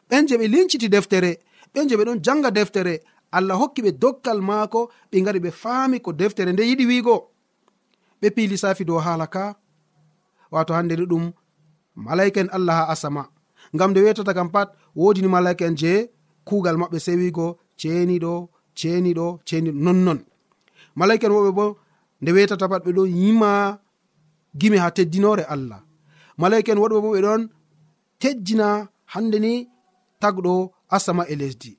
ɓen 0.10 0.24
je 0.28 0.36
ɓe 0.40 0.46
linciti 0.54 0.88
deftere 0.96 1.32
ɓen 1.74 1.88
je 1.90 1.96
ɓe 1.98 2.04
ɗon 2.08 2.20
janga 2.26 2.50
deftere 2.58 2.94
allah 3.38 3.56
hokki 3.62 3.82
ɓe 3.86 3.92
dokkal 4.02 4.40
maako 4.50 4.80
ɓe 5.12 5.18
gari 5.26 5.40
ɓe 5.46 5.52
faami 5.62 5.98
ko 6.06 6.10
deftere 6.20 6.52
nde 6.54 6.64
yiɗi 6.70 6.86
wiigo. 6.90 7.16
Ɓe 8.22 8.28
pi 8.36 8.42
lissafi 8.52 8.84
dow 8.90 9.00
haala 9.06 9.28
ka 9.34 9.44
wato 10.54 10.72
hande 10.78 10.94
ni 11.00 11.06
ɗum 11.12 11.26
malaika 12.06 12.40
en 12.42 12.50
allah 12.58 12.76
ha 12.80 12.86
asama. 12.94 13.24
Ngam 13.76 13.90
nde 13.92 14.00
wetata 14.06 14.34
kam 14.38 14.50
pat 14.56 14.70
wodini 15.00 15.28
malaika 15.36 15.64
en 15.70 15.76
je 15.82 15.94
kuugal 16.48 16.78
maɓɓe 16.82 16.98
sewigo 17.06 17.48
ceeniɗo 17.80 18.34
ceeniɗo 18.80 19.26
ceeniɗo 19.48 19.80
nonnon. 19.86 20.20
Malaika 21.00 21.26
en 21.28 21.34
woɓe 21.38 21.52
bo 21.58 21.66
nde 22.22 22.30
wetata 22.36 22.66
pat 22.72 22.82
ɓe 22.86 22.92
ɗo 22.98 23.04
yima 23.18 23.52
gimi 24.60 24.78
ha 24.84 24.88
teddinore 24.96 25.44
allah. 25.54 25.80
Malaika 26.42 26.72
en 26.72 26.82
woɗɓe 26.84 26.98
bo 27.04 27.10
ɓe 27.16 27.20
ɗon 27.26 27.42
tejjina 28.22 28.68
hande 29.14 29.38
ni 29.46 29.54
tagɗo 30.22 30.54
asama 30.96 31.24
e 31.32 31.36
lesdi. 31.42 31.72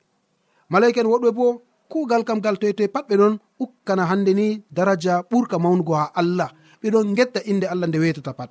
Malaika 0.73 1.01
en 1.01 1.11
woɗɓe 1.13 1.31
bo 1.39 1.47
kugal 1.91 2.23
kam 2.29 2.41
gal 2.45 2.57
toytoye 2.61 2.89
pat 2.95 3.05
ɓe 3.09 3.15
ɗon 3.21 3.35
ukkana 3.65 4.05
hande 4.11 4.33
ni 4.39 4.47
daraja 4.77 5.15
ɓurka 5.31 5.57
mawnugo 5.63 5.95
ha 6.01 6.07
allah. 6.21 6.51
Ɓeɗon 6.83 7.15
getta 7.17 7.41
inde 7.51 7.67
allah 7.73 7.87
nde 7.89 7.99
wetata 8.03 8.33
pat. 8.39 8.51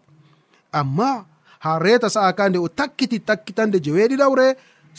Amma 0.80 1.10
ha 1.64 1.72
reta 1.86 2.08
sa'a 2.16 2.32
ka 2.38 2.44
nde 2.50 2.58
o 2.66 2.68
takkiti 2.80 3.18
takkitande 3.28 3.78
je 3.84 3.92
weeɗiɗawre 3.96 4.48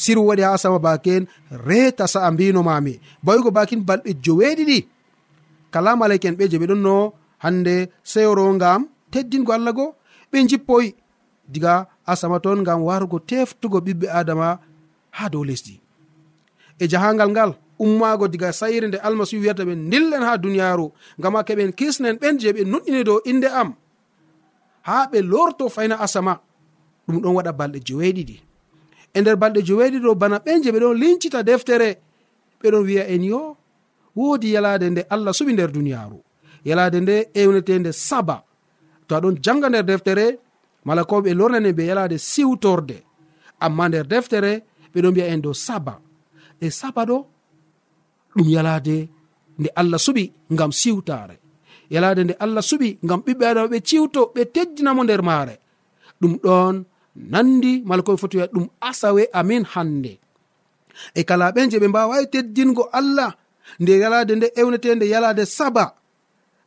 siru 0.03 0.23
waɗi 0.29 0.43
ha 0.47 0.59
sama 0.63 0.79
baken 0.87 1.23
reta 1.69 2.05
sa'a 2.15 2.31
mbinomami 2.35 2.95
bawigo 3.25 3.51
bakin 3.57 3.81
balɗe 3.89 4.11
joweeɗiɗi 4.25 4.79
kala 5.73 5.97
mala'ika'en 5.97 6.37
ɓe 6.39 6.45
je 6.51 6.57
ɓe 6.59 6.67
ɗon 6.71 6.83
no 6.87 7.13
hande 7.39 7.75
seyoro 8.03 8.45
ngam 8.55 8.89
teddingo 9.13 9.53
allah 9.53 9.73
go. 9.73 9.95
Ɓe 10.31 10.47
jippoyi 10.49 10.95
diga 11.49 11.87
asama 12.07 12.41
toon 12.41 12.61
ngam 12.63 12.81
warugo 12.89 13.19
teftugo 13.29 13.79
ɓiɓɓe 13.87 14.07
adama 14.21 14.59
ha 15.17 15.29
dow 15.33 15.45
lesdi. 15.45 15.81
E 16.79 16.85
jahangal 16.89 17.31
ngal 17.31 17.51
ummago 17.79 18.29
diga 18.29 18.53
sayre 18.53 18.87
nde 18.89 18.99
almasihu 19.07 19.43
wiyata 19.43 19.63
ɓe 19.69 19.75
dillen 19.91 20.23
ha 20.23 20.37
duniyaru 20.39 20.87
ngam 21.19 21.35
keɓen 21.47 21.73
kisnen 21.79 22.17
ɓen 22.21 22.39
je 22.41 22.53
ɓe 22.53 22.63
nuɗɗini 22.65 23.05
dow 23.05 23.19
inde 23.31 23.47
am. 23.61 23.75
Ha 24.83 25.07
ɓe 25.13 25.19
lorto 25.23 25.69
fayna 25.69 25.97
asama 26.01 26.41
ɗum 27.07 27.21
ɗon 27.23 27.35
waɗa 27.37 27.53
balɗe 27.59 27.79
joweeɗiɗi. 27.87 28.37
E 29.15 29.21
nder 29.21 29.37
balɗe 29.37 29.61
joweeɗiɗo 29.67 30.15
bana 30.15 30.39
ɓen 30.45 30.63
je 30.63 30.71
ɓe 30.73 30.79
ɗon 30.81 30.95
lincita 31.01 31.43
deftere 31.43 31.99
ɓeɗon 32.61 32.83
wiya 32.87 33.05
en 33.09 33.23
yo 33.25 33.56
woodi 34.17 34.49
yalade 34.55 34.87
nde 34.91 35.03
allah 35.15 35.33
suɓi 35.39 35.53
nder 35.53 35.71
duniyaru 35.77 36.19
yalade 36.69 37.01
nde 37.01 37.15
ewnetende 37.35 37.93
saba. 37.93 38.37
To 39.07 39.13
aɗon 39.17 39.37
janga 39.45 39.69
nder 39.69 39.85
deftere 39.85 40.27
mala 40.85 41.05
ko 41.05 41.21
ɓe 41.25 41.31
lornani 41.39 41.71
ɓe 41.73 41.83
yalade 41.91 42.17
siwtorde. 42.19 42.99
Amma 43.65 43.89
nder 43.89 44.07
deftere 44.13 44.53
ɓeɗo 44.93 45.09
mbiya 45.11 45.27
en 45.33 45.41
dow 45.45 45.53
saba. 45.67 45.95
E 46.61 46.71
saba 46.71 47.03
ɗo 47.11 47.17
ɗum 48.37 48.49
yalade 48.57 49.09
nde 49.59 49.69
allah 49.81 49.99
suɓi 50.07 50.25
ngam 50.53 50.73
siwtare 50.81 51.37
yalade 51.91 52.21
nde 52.25 52.35
allah 52.45 52.63
suɓi 52.71 52.89
ngam 53.05 53.21
ɓiɓɓe 53.27 53.45
adama 53.51 53.69
ɓe 53.73 53.79
ciwto 53.89 54.21
ɓe 54.35 54.43
teddinamo 54.55 55.03
nder 55.05 55.23
maare. 55.23 55.55
Ɗum 56.21 56.35
ɗon 56.45 56.75
nandi 57.33 57.83
mala 57.89 58.03
koɓe 58.03 58.19
foti 58.23 58.37
wiya 58.37 58.49
ɗum 58.55 58.67
asawe 58.81 59.23
amin 59.33 59.65
hande 59.73 60.13
e 61.15 61.25
kala 61.25 61.53
ɓen 61.55 61.71
je 61.71 61.79
ɓe 61.79 61.89
mbawawi 61.89 62.27
teddingo 62.33 62.89
allah 62.99 63.31
nde 63.81 63.93
yalade 63.99 64.37
nde 64.37 64.53
ewnetende 64.61 65.07
yalade 65.09 65.45
saba. 65.47 65.95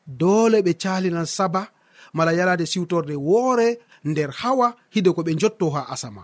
Dole 0.08 0.62
ɓe 0.66 0.74
calinan 0.82 1.26
saba 1.26 1.62
mala 2.14 2.32
yalade 2.34 2.66
siwtorde 2.66 3.16
woore 3.16 3.80
nder 4.04 4.32
hawa 4.32 4.68
hide 4.94 5.10
ko 5.16 5.22
ɓe 5.22 5.32
jotto 5.42 5.70
ha 5.76 5.82
asama. 5.94 6.24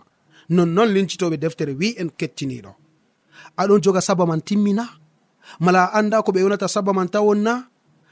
Nonnon 0.50 0.90
lincitoɓe 0.96 1.38
deftere 1.38 1.74
wi 1.80 1.96
en 2.02 2.10
kettiniɗo. 2.20 2.72
Aɗon 3.58 3.82
joga 3.84 4.02
saba 4.02 4.26
man 4.26 4.42
timmina 4.48 4.86
mala 5.60 5.82
a 5.86 6.00
anda 6.00 6.22
ko 6.26 6.32
ɓe 6.32 6.40
yonata 6.44 6.68
saba 6.68 6.92
man 6.94 7.10
tawonna 7.14 7.54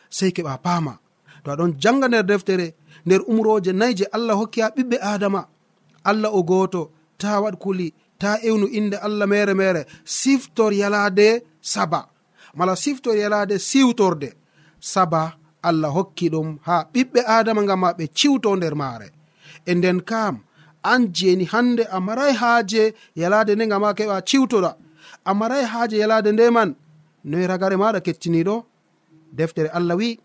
sei 0.10 0.32
keɓa 0.36 0.58
paama. 0.65 0.93
To 1.43 1.52
aɗon 1.52 1.71
janga 1.82 2.08
nder 2.08 2.23
deftere 2.30 2.67
nder 3.06 3.21
umroje 3.32 3.71
nayi 3.73 3.93
je 3.97 4.06
allah 4.15 4.36
hokki 4.39 4.60
ha 4.62 4.69
ɓiɓɓe 4.76 4.97
adama. 5.02 5.41
Allah 6.10 6.32
o 6.34 6.43
goto 6.43 6.91
ta 7.17 7.41
waɗ 7.43 7.56
kuli 7.63 7.88
ta 8.19 8.30
ewnu 8.47 8.67
inde 8.78 8.97
allah 8.97 9.28
mere 9.28 9.54
mere 9.54 9.82
siftor 10.06 10.71
yalade 10.73 11.43
saba. 11.62 12.12
mala 12.54 12.76
siftor 12.76 13.16
yalade 13.18 13.60
siwtorde. 13.60 14.34
Saba 14.80 15.34
allah 15.63 15.92
hokki 15.94 16.30
ɗum 16.30 16.58
ha 16.62 16.76
ɓiɓɓe 16.94 17.20
adama 17.36 17.63
gam 17.68 17.80
ma 17.80 17.89
ɓe 17.98 18.06
ciwto 18.18 18.50
nder 18.56 18.76
maare 18.82 19.08
e 19.66 19.72
nden 19.76 20.00
kam 20.10 20.36
an 20.92 21.02
jeni 21.18 21.46
hande 21.46 21.84
a 21.96 22.00
marai 22.08 22.34
haaje 22.42 22.94
yalade 23.22 23.56
nde 23.56 23.66
gama 23.72 23.89
keɓa 23.98 24.18
ciwtoɗa. 24.30 24.72
A 25.26 25.32
marai 25.39 25.63
haaje 25.72 25.98
yalade 26.04 26.32
nde 26.32 26.46
man 26.56 26.70
noyi 27.30 27.48
ragare 27.52 27.76
maɗa 27.82 28.00
kettiniɗo? 28.06 28.56
Deftere 29.38 29.70
allah 29.78 29.96
wi 29.98 30.20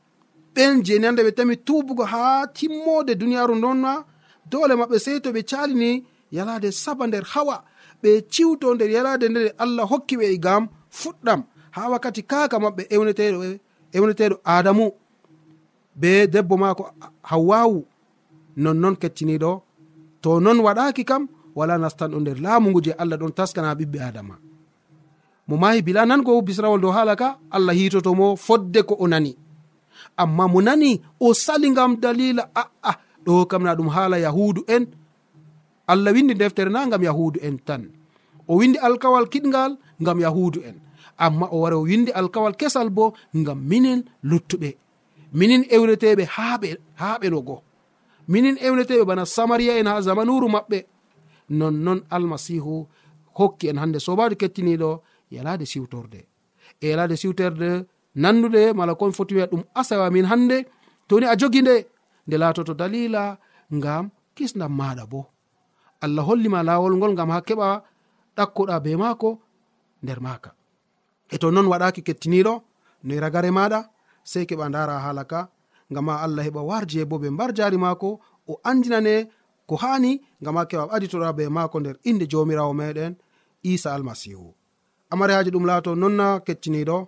ɓen 0.54 0.82
jeni 0.86 1.04
hande 1.06 1.22
ɓe 1.26 1.32
tami 1.36 1.56
tubugo 1.66 2.04
ha 2.12 2.46
timmode 2.56 3.12
duniyaru 3.20 3.54
ndonna 3.54 3.92
dole 4.50 4.74
maɓɓe 4.80 4.96
sei 5.04 5.20
to 5.20 5.30
ɓe 5.32 5.42
calini 5.50 5.90
yalade 6.36 6.68
saba 6.72 7.06
nder 7.06 7.24
hawa. 7.32 7.56
Ɓe 8.02 8.10
ciwto 8.32 8.74
nder 8.74 8.90
yalade 8.96 9.26
nde 9.28 9.40
allah 9.62 9.84
hokki 9.90 10.16
ɓe 10.20 10.26
e 10.34 10.38
gam 10.44 10.62
fuɗɗam. 11.00 11.40
ha 11.80 11.86
wakkati 11.92 12.22
kaka 12.30 12.56
maɓɓe 12.64 12.82
ewneteɗo 12.94 13.38
ewneteɗo 13.96 14.36
adamu 14.56 14.86
be 16.00 16.10
debbo 16.32 16.54
maako 16.62 16.82
hawwawu 17.30 17.78
nonnon 18.62 18.94
kettiniɗo 19.02 19.50
to 20.22 20.30
non 20.44 20.58
waɗaki 20.66 21.02
kam 21.10 21.22
wala 21.58 21.74
nastanɗo 21.82 22.16
nder 22.20 22.38
laamugu 22.44 22.80
je 22.84 22.92
allah 23.02 23.16
ɗon 23.20 23.32
taskana 23.38 23.74
ɓiɓɓe 23.78 23.98
adama. 24.08 24.34
Mo 25.48 25.56
mahi 25.62 25.80
bila 25.86 26.02
nango 26.06 26.32
bisrawol 26.46 26.80
dow 26.82 26.92
haala 26.96 27.14
ka 27.16 27.28
allah 27.56 27.74
hitotomo 27.78 28.36
fodde 28.36 28.80
ko 28.88 28.94
o 29.00 29.06
nani. 29.08 29.32
Amma 30.22 30.44
mo 30.52 30.60
nani 30.60 30.90
o 31.20 31.32
sali 31.44 31.70
ngam 31.70 31.92
dalila 32.02 32.44
a'a 32.62 32.92
ɗo 33.24 33.46
kam 33.50 33.62
na 33.64 33.74
ɗum 33.78 33.88
haala 33.94 34.16
yahudu 34.26 34.60
en. 34.68 34.84
Allah 35.92 36.12
windi 36.12 36.34
deftere 36.34 36.70
na 36.70 36.86
ngam 36.86 37.02
yahudu 37.08 37.38
en 37.42 37.56
tan. 37.66 37.82
O 38.50 38.56
windi 38.60 38.78
alkawal 38.78 39.26
kiɗgal 39.32 39.72
ngam 40.02 40.18
yahudu 40.20 40.60
en. 40.68 40.76
amma 41.18 41.46
o 41.54 41.60
wari 41.62 41.76
o 41.76 41.82
windi 41.82 42.10
alkawal 42.12 42.54
kesal 42.60 42.88
bo 42.90 43.14
ngam 43.36 43.58
minin 43.70 44.00
luttuɓe. 44.24 44.70
Minin 45.38 45.62
ewneteɓe 45.74 46.24
ha 47.00 47.18
ɓelogo. 47.20 47.56
Minin 48.28 48.56
ewneteɓe 48.66 49.04
bana 49.04 49.24
samaria 49.26 49.72
en 49.80 49.86
ha 49.90 50.00
zamanuru 50.06 50.48
maɓɓe. 50.54 50.78
Nonnon 51.58 52.00
almasihu 52.14 52.86
hokki 53.38 53.68
en 53.70 53.78
hande 53.82 53.98
sobajo 54.06 54.36
kettiniɗo 54.40 54.90
yalade 55.34 55.64
siwtorde. 55.72 56.20
E 56.80 56.88
yalade 56.90 57.16
siwtorde 57.16 57.68
nandude 58.22 58.72
mala 58.78 58.94
kon 58.94 59.12
foti 59.12 59.34
wiya 59.34 59.46
ɗum 59.46 59.62
asawa 59.80 60.10
min 60.10 60.26
hande 60.30 60.56
toni 61.08 61.26
a 61.26 61.36
jogi 61.40 61.60
nde 61.62 61.76
nde 62.26 62.36
laatoto 62.42 62.74
dalila 62.80 63.38
ngam 63.76 64.04
kisdam 64.36 64.72
maɗa 64.80 65.04
bo. 65.12 65.20
Allah 66.04 66.24
hollima 66.28 66.62
lawol 66.62 66.94
ngol 66.96 67.12
ngam 67.14 67.30
ha 67.34 67.38
keɓa 67.48 67.68
ɗakkoɗa 68.36 68.74
be 68.84 68.90
maako 69.02 69.30
nder 70.02 70.20
maaka. 70.20 70.50
e 71.34 71.36
to 71.38 71.50
non 71.50 71.66
waɗaki 71.72 72.00
kettiniɗo 72.06 72.54
noyi 73.04 73.20
ragare 73.24 73.50
maɗa 73.58 73.80
sei 74.30 74.44
keɓa 74.48 74.66
dara 74.74 74.94
hala 75.04 75.24
ka 75.30 75.40
ngama 75.92 76.12
allah 76.24 76.44
heɓa 76.46 76.62
warje 76.70 77.00
bo 77.10 77.16
ɓe 77.22 77.28
mbar 77.34 77.50
jari 77.56 77.78
maako 77.84 78.08
o 78.50 78.52
andinane 78.68 79.14
ko 79.68 79.74
hani 79.82 80.12
ngama 80.42 80.62
keɓa 80.70 80.84
ɓaditoɗa 80.90 81.28
be 81.36 81.44
maako 81.56 81.76
nder 81.80 81.96
inde 82.08 82.24
jomirawo 82.30 82.72
meɗen 82.80 83.12
isa 83.62 83.88
almasihu 83.96 84.48
amarehaji 85.12 85.50
ɗum 85.54 85.64
laato 85.68 85.90
nonna 85.94 86.26
kettiniɗo 86.46 86.98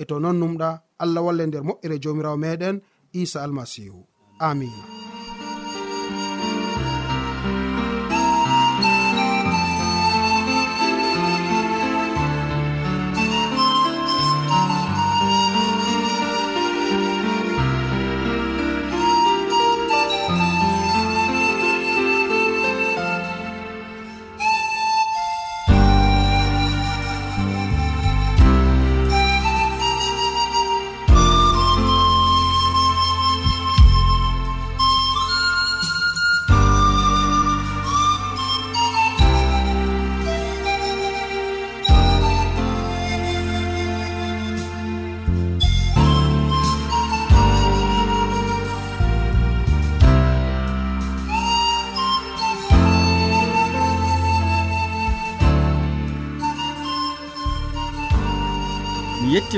e 0.00 0.04
to 0.08 0.14
non 0.22 0.36
numɗa 0.40 0.68
allah 1.02 1.22
walle 1.26 1.44
nder 1.46 1.62
moƴƴere 1.68 1.96
jomirawo 2.02 2.36
meɗen 2.44 2.76
isa 3.20 3.38
almasihu 3.44 4.00
amina 4.48 5.17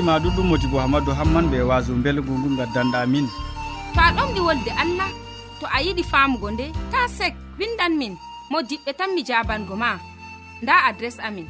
gettima 0.01 0.19
ɗuɗɗum 0.19 0.47
modibo 0.49 0.77
hamadou 0.79 1.13
hamman 1.13 1.45
ɓe 1.51 1.61
waso 1.69 1.93
belgu 2.03 2.33
ngu 2.39 2.49
gaddanɗa 2.57 2.99
min 3.11 3.25
to 3.93 3.99
a 4.01 4.11
ɗomɗi 4.17 4.39
wolde 4.47 4.71
allah 4.81 5.09
to 5.59 5.65
a 5.67 5.77
yiɗi 5.85 6.03
famugo 6.11 6.51
nde 6.51 6.65
ta 6.91 7.07
sek 7.07 7.33
windan 7.59 7.93
min 7.97 8.17
mo 8.49 8.59
diɓɓe 8.61 8.93
tan 8.97 9.13
mi 9.15 9.21
jabango 9.23 9.75
ma. 9.75 9.99
Nda 10.61 10.73
adres 10.87 11.19
amin. 11.19 11.47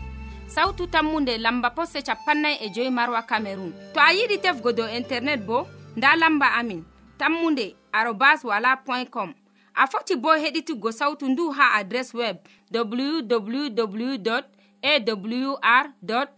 Sautu 0.47 0.87
tammunde 0.87 1.37
lamba 1.37 1.69
poste 1.69 2.01
capannay 2.03 2.55
e 2.61 2.69
joyi 2.75 2.89
marwa 2.89 3.21
camerun 3.29 3.71
to 3.93 3.99
a 3.99 4.11
yiɗi 4.13 4.37
tefgo 4.43 4.71
dow 4.73 4.87
internet 4.87 5.45
bo 5.45 5.67
nda 5.95 6.15
lamba 6.15 6.47
amin. 6.59 6.83
Tammunde 7.17 7.75
arobas 7.93 8.43
wala 8.43 8.75
point 8.85 9.09
com. 9.09 9.33
A 9.75 9.87
foti 9.87 10.15
bo 10.15 10.29
heɗituggo 10.35 10.91
sautu 10.91 11.25
ndu 11.29 11.51
ha 11.51 11.73
adres 11.79 12.13
web 12.13 12.37
www 12.73 14.41
awr 14.83 15.85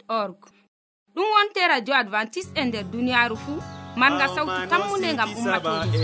org. 0.08 0.53
ɗum 1.14 1.26
wonte 1.34 1.60
radio 1.72 1.94
advantice 2.02 2.48
e 2.54 2.64
nder 2.64 2.84
duniyaru 2.92 3.36
fuu. 3.44 3.60
Marga 3.96 4.26
sawtu 4.34 4.60
tammunde 4.70 5.10
gam 5.18 5.30
ummatoje 5.38 6.00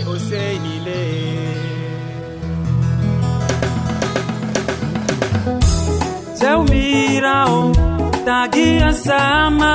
jawmirawo 6.39 7.59
tagiya 8.25 8.91
sama 9.05 9.73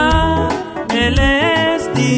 e 1.02 1.04
lesdi. 1.16 2.14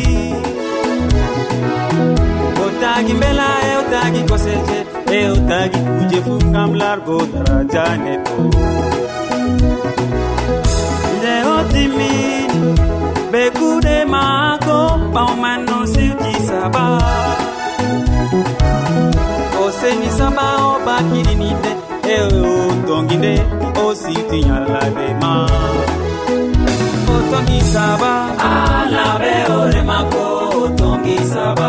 O 2.64 2.66
tagi 2.80 3.12
mbela 3.18 3.48
e 3.70 3.72
o 3.80 3.82
tagi 3.92 4.20
koseje 4.28 4.78
e 5.18 5.20
o 5.34 5.36
tagi 5.50 5.80
kuje 5.86 6.18
fu 6.26 6.34
gam 6.54 6.70
largo 6.80 7.16
daraja 7.32 7.84
neɗɗo 8.04 8.36
maako 14.12 14.76
ɓawman 15.14 15.58
no 15.68 15.78
sewti 15.94 16.32
saba. 16.48 16.84
O 19.62 19.64
seni 19.78 20.08
saba 20.18 20.46
o 20.68 20.70
bakiɗinide 20.86 21.72
e 22.14 22.16
o 22.42 22.52
tongi 22.88 23.34
o 23.82 23.84
siwti 24.02 24.38
yallade 24.48 25.06
ma. 25.22 25.32
O 27.12 27.16
tongi 27.30 27.60
saba 27.72 28.12
alaɓe 28.50 29.32
ore 29.58 29.82
mako 29.90 30.24
o 30.60 30.62
tongi 30.80 31.16
saba. 31.32 31.68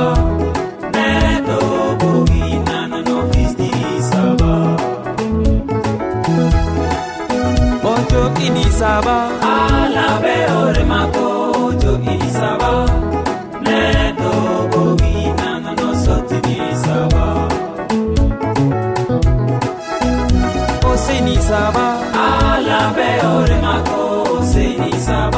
Neɗo 0.95 1.57
bogi 1.99 2.43
nanano 2.67 3.15
fisti 3.31 3.69
saba. 4.11 4.51
O 7.91 7.93
joɗini 8.09 8.65
saba 8.79 9.15
alaɓe 9.55 10.35
ore 10.61 10.83
mako 10.91 11.28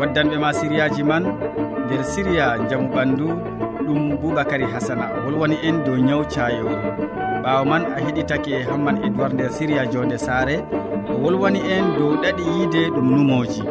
waddanɓe 0.00 0.36
ma 0.38 0.52
siriyaji 0.52 1.02
man 1.02 1.24
nder 1.86 2.04
siriya 2.04 2.58
jamu 2.70 2.88
ɓandu 2.94 3.26
ɗum 3.86 4.16
boubacary 4.20 4.64
hasana 4.72 5.06
wolwani 5.24 5.56
en 5.68 5.84
dow 5.84 5.96
ñaw 5.96 6.22
cayoru 6.34 6.76
ɓawo 7.44 7.64
man 7.70 7.82
a 7.96 8.00
heɗitake 8.04 8.62
hamman 8.68 8.96
edoird 9.06 9.32
nder 9.34 9.50
siriya 9.50 9.86
jonde 9.92 10.18
saare 10.18 10.56
o 11.10 11.14
wolwani 11.22 11.60
en 11.76 11.84
dow 11.98 12.12
ɗaɗi 12.22 12.42
yiide 12.52 12.82
ɗum 12.94 13.06
numoji 13.16 13.62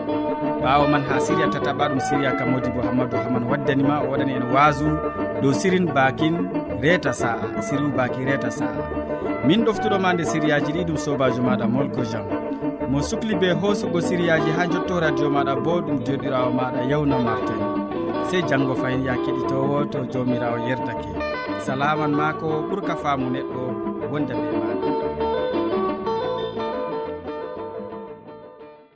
ɓawo 0.64 0.88
man 0.92 1.04
ha 1.10 1.20
siriya 1.20 1.48
tataɓa 1.54 1.90
ɗum 1.90 2.00
siriya 2.00 2.32
kamodi 2.40 2.70
bo 2.70 2.82
hammadou 2.82 3.20
haman 3.24 3.44
waddanima 3.50 4.00
o 4.04 4.12
waɗani 4.12 4.34
en 4.36 4.44
wasu 4.54 4.88
dow 5.42 5.54
sirin 5.54 5.86
bakin 5.94 6.36
reta 6.82 7.14
sa'a 7.14 7.62
siriu 7.62 7.90
baki 7.98 8.26
reta 8.26 8.52
sa'a 8.52 8.80
min 9.48 9.66
ɗoftuɗoma 9.66 10.14
nde 10.14 10.24
siriyaji 10.26 10.72
ɗi 10.74 10.84
ɗum 10.88 10.98
sobajo 10.98 11.42
maɗa 11.44 11.68
molko 11.68 12.02
jean. 12.04 12.43
mo 12.94 13.02
sukli 13.02 13.36
be 13.36 13.50
hoosugo 13.52 14.02
siriyaji 14.02 14.52
ha 14.58 14.68
jotto 14.68 15.00
radio 15.00 15.28
maɗa 15.30 15.56
bo 15.66 15.82
ɗum 15.86 15.98
joɗirawo 16.06 16.50
maɗa 16.60 16.82
yawna 16.92 17.18
martin 17.28 17.60
sey 18.30 18.42
janggo 18.50 18.76
fayin 18.76 19.04
ya 19.06 19.14
keɗitowo 19.24 19.86
to 19.92 20.00
jomirawo 20.12 20.58
yerdake. 20.68 21.10
Salaman 21.66 22.12
ma 22.14 22.34
ko 22.34 22.48
ɓuurka 22.70 22.96
faamu 22.96 23.30
neɗɗo 23.34 23.62
wonda 24.12 24.34
be 24.36 24.52
ma 24.62 24.73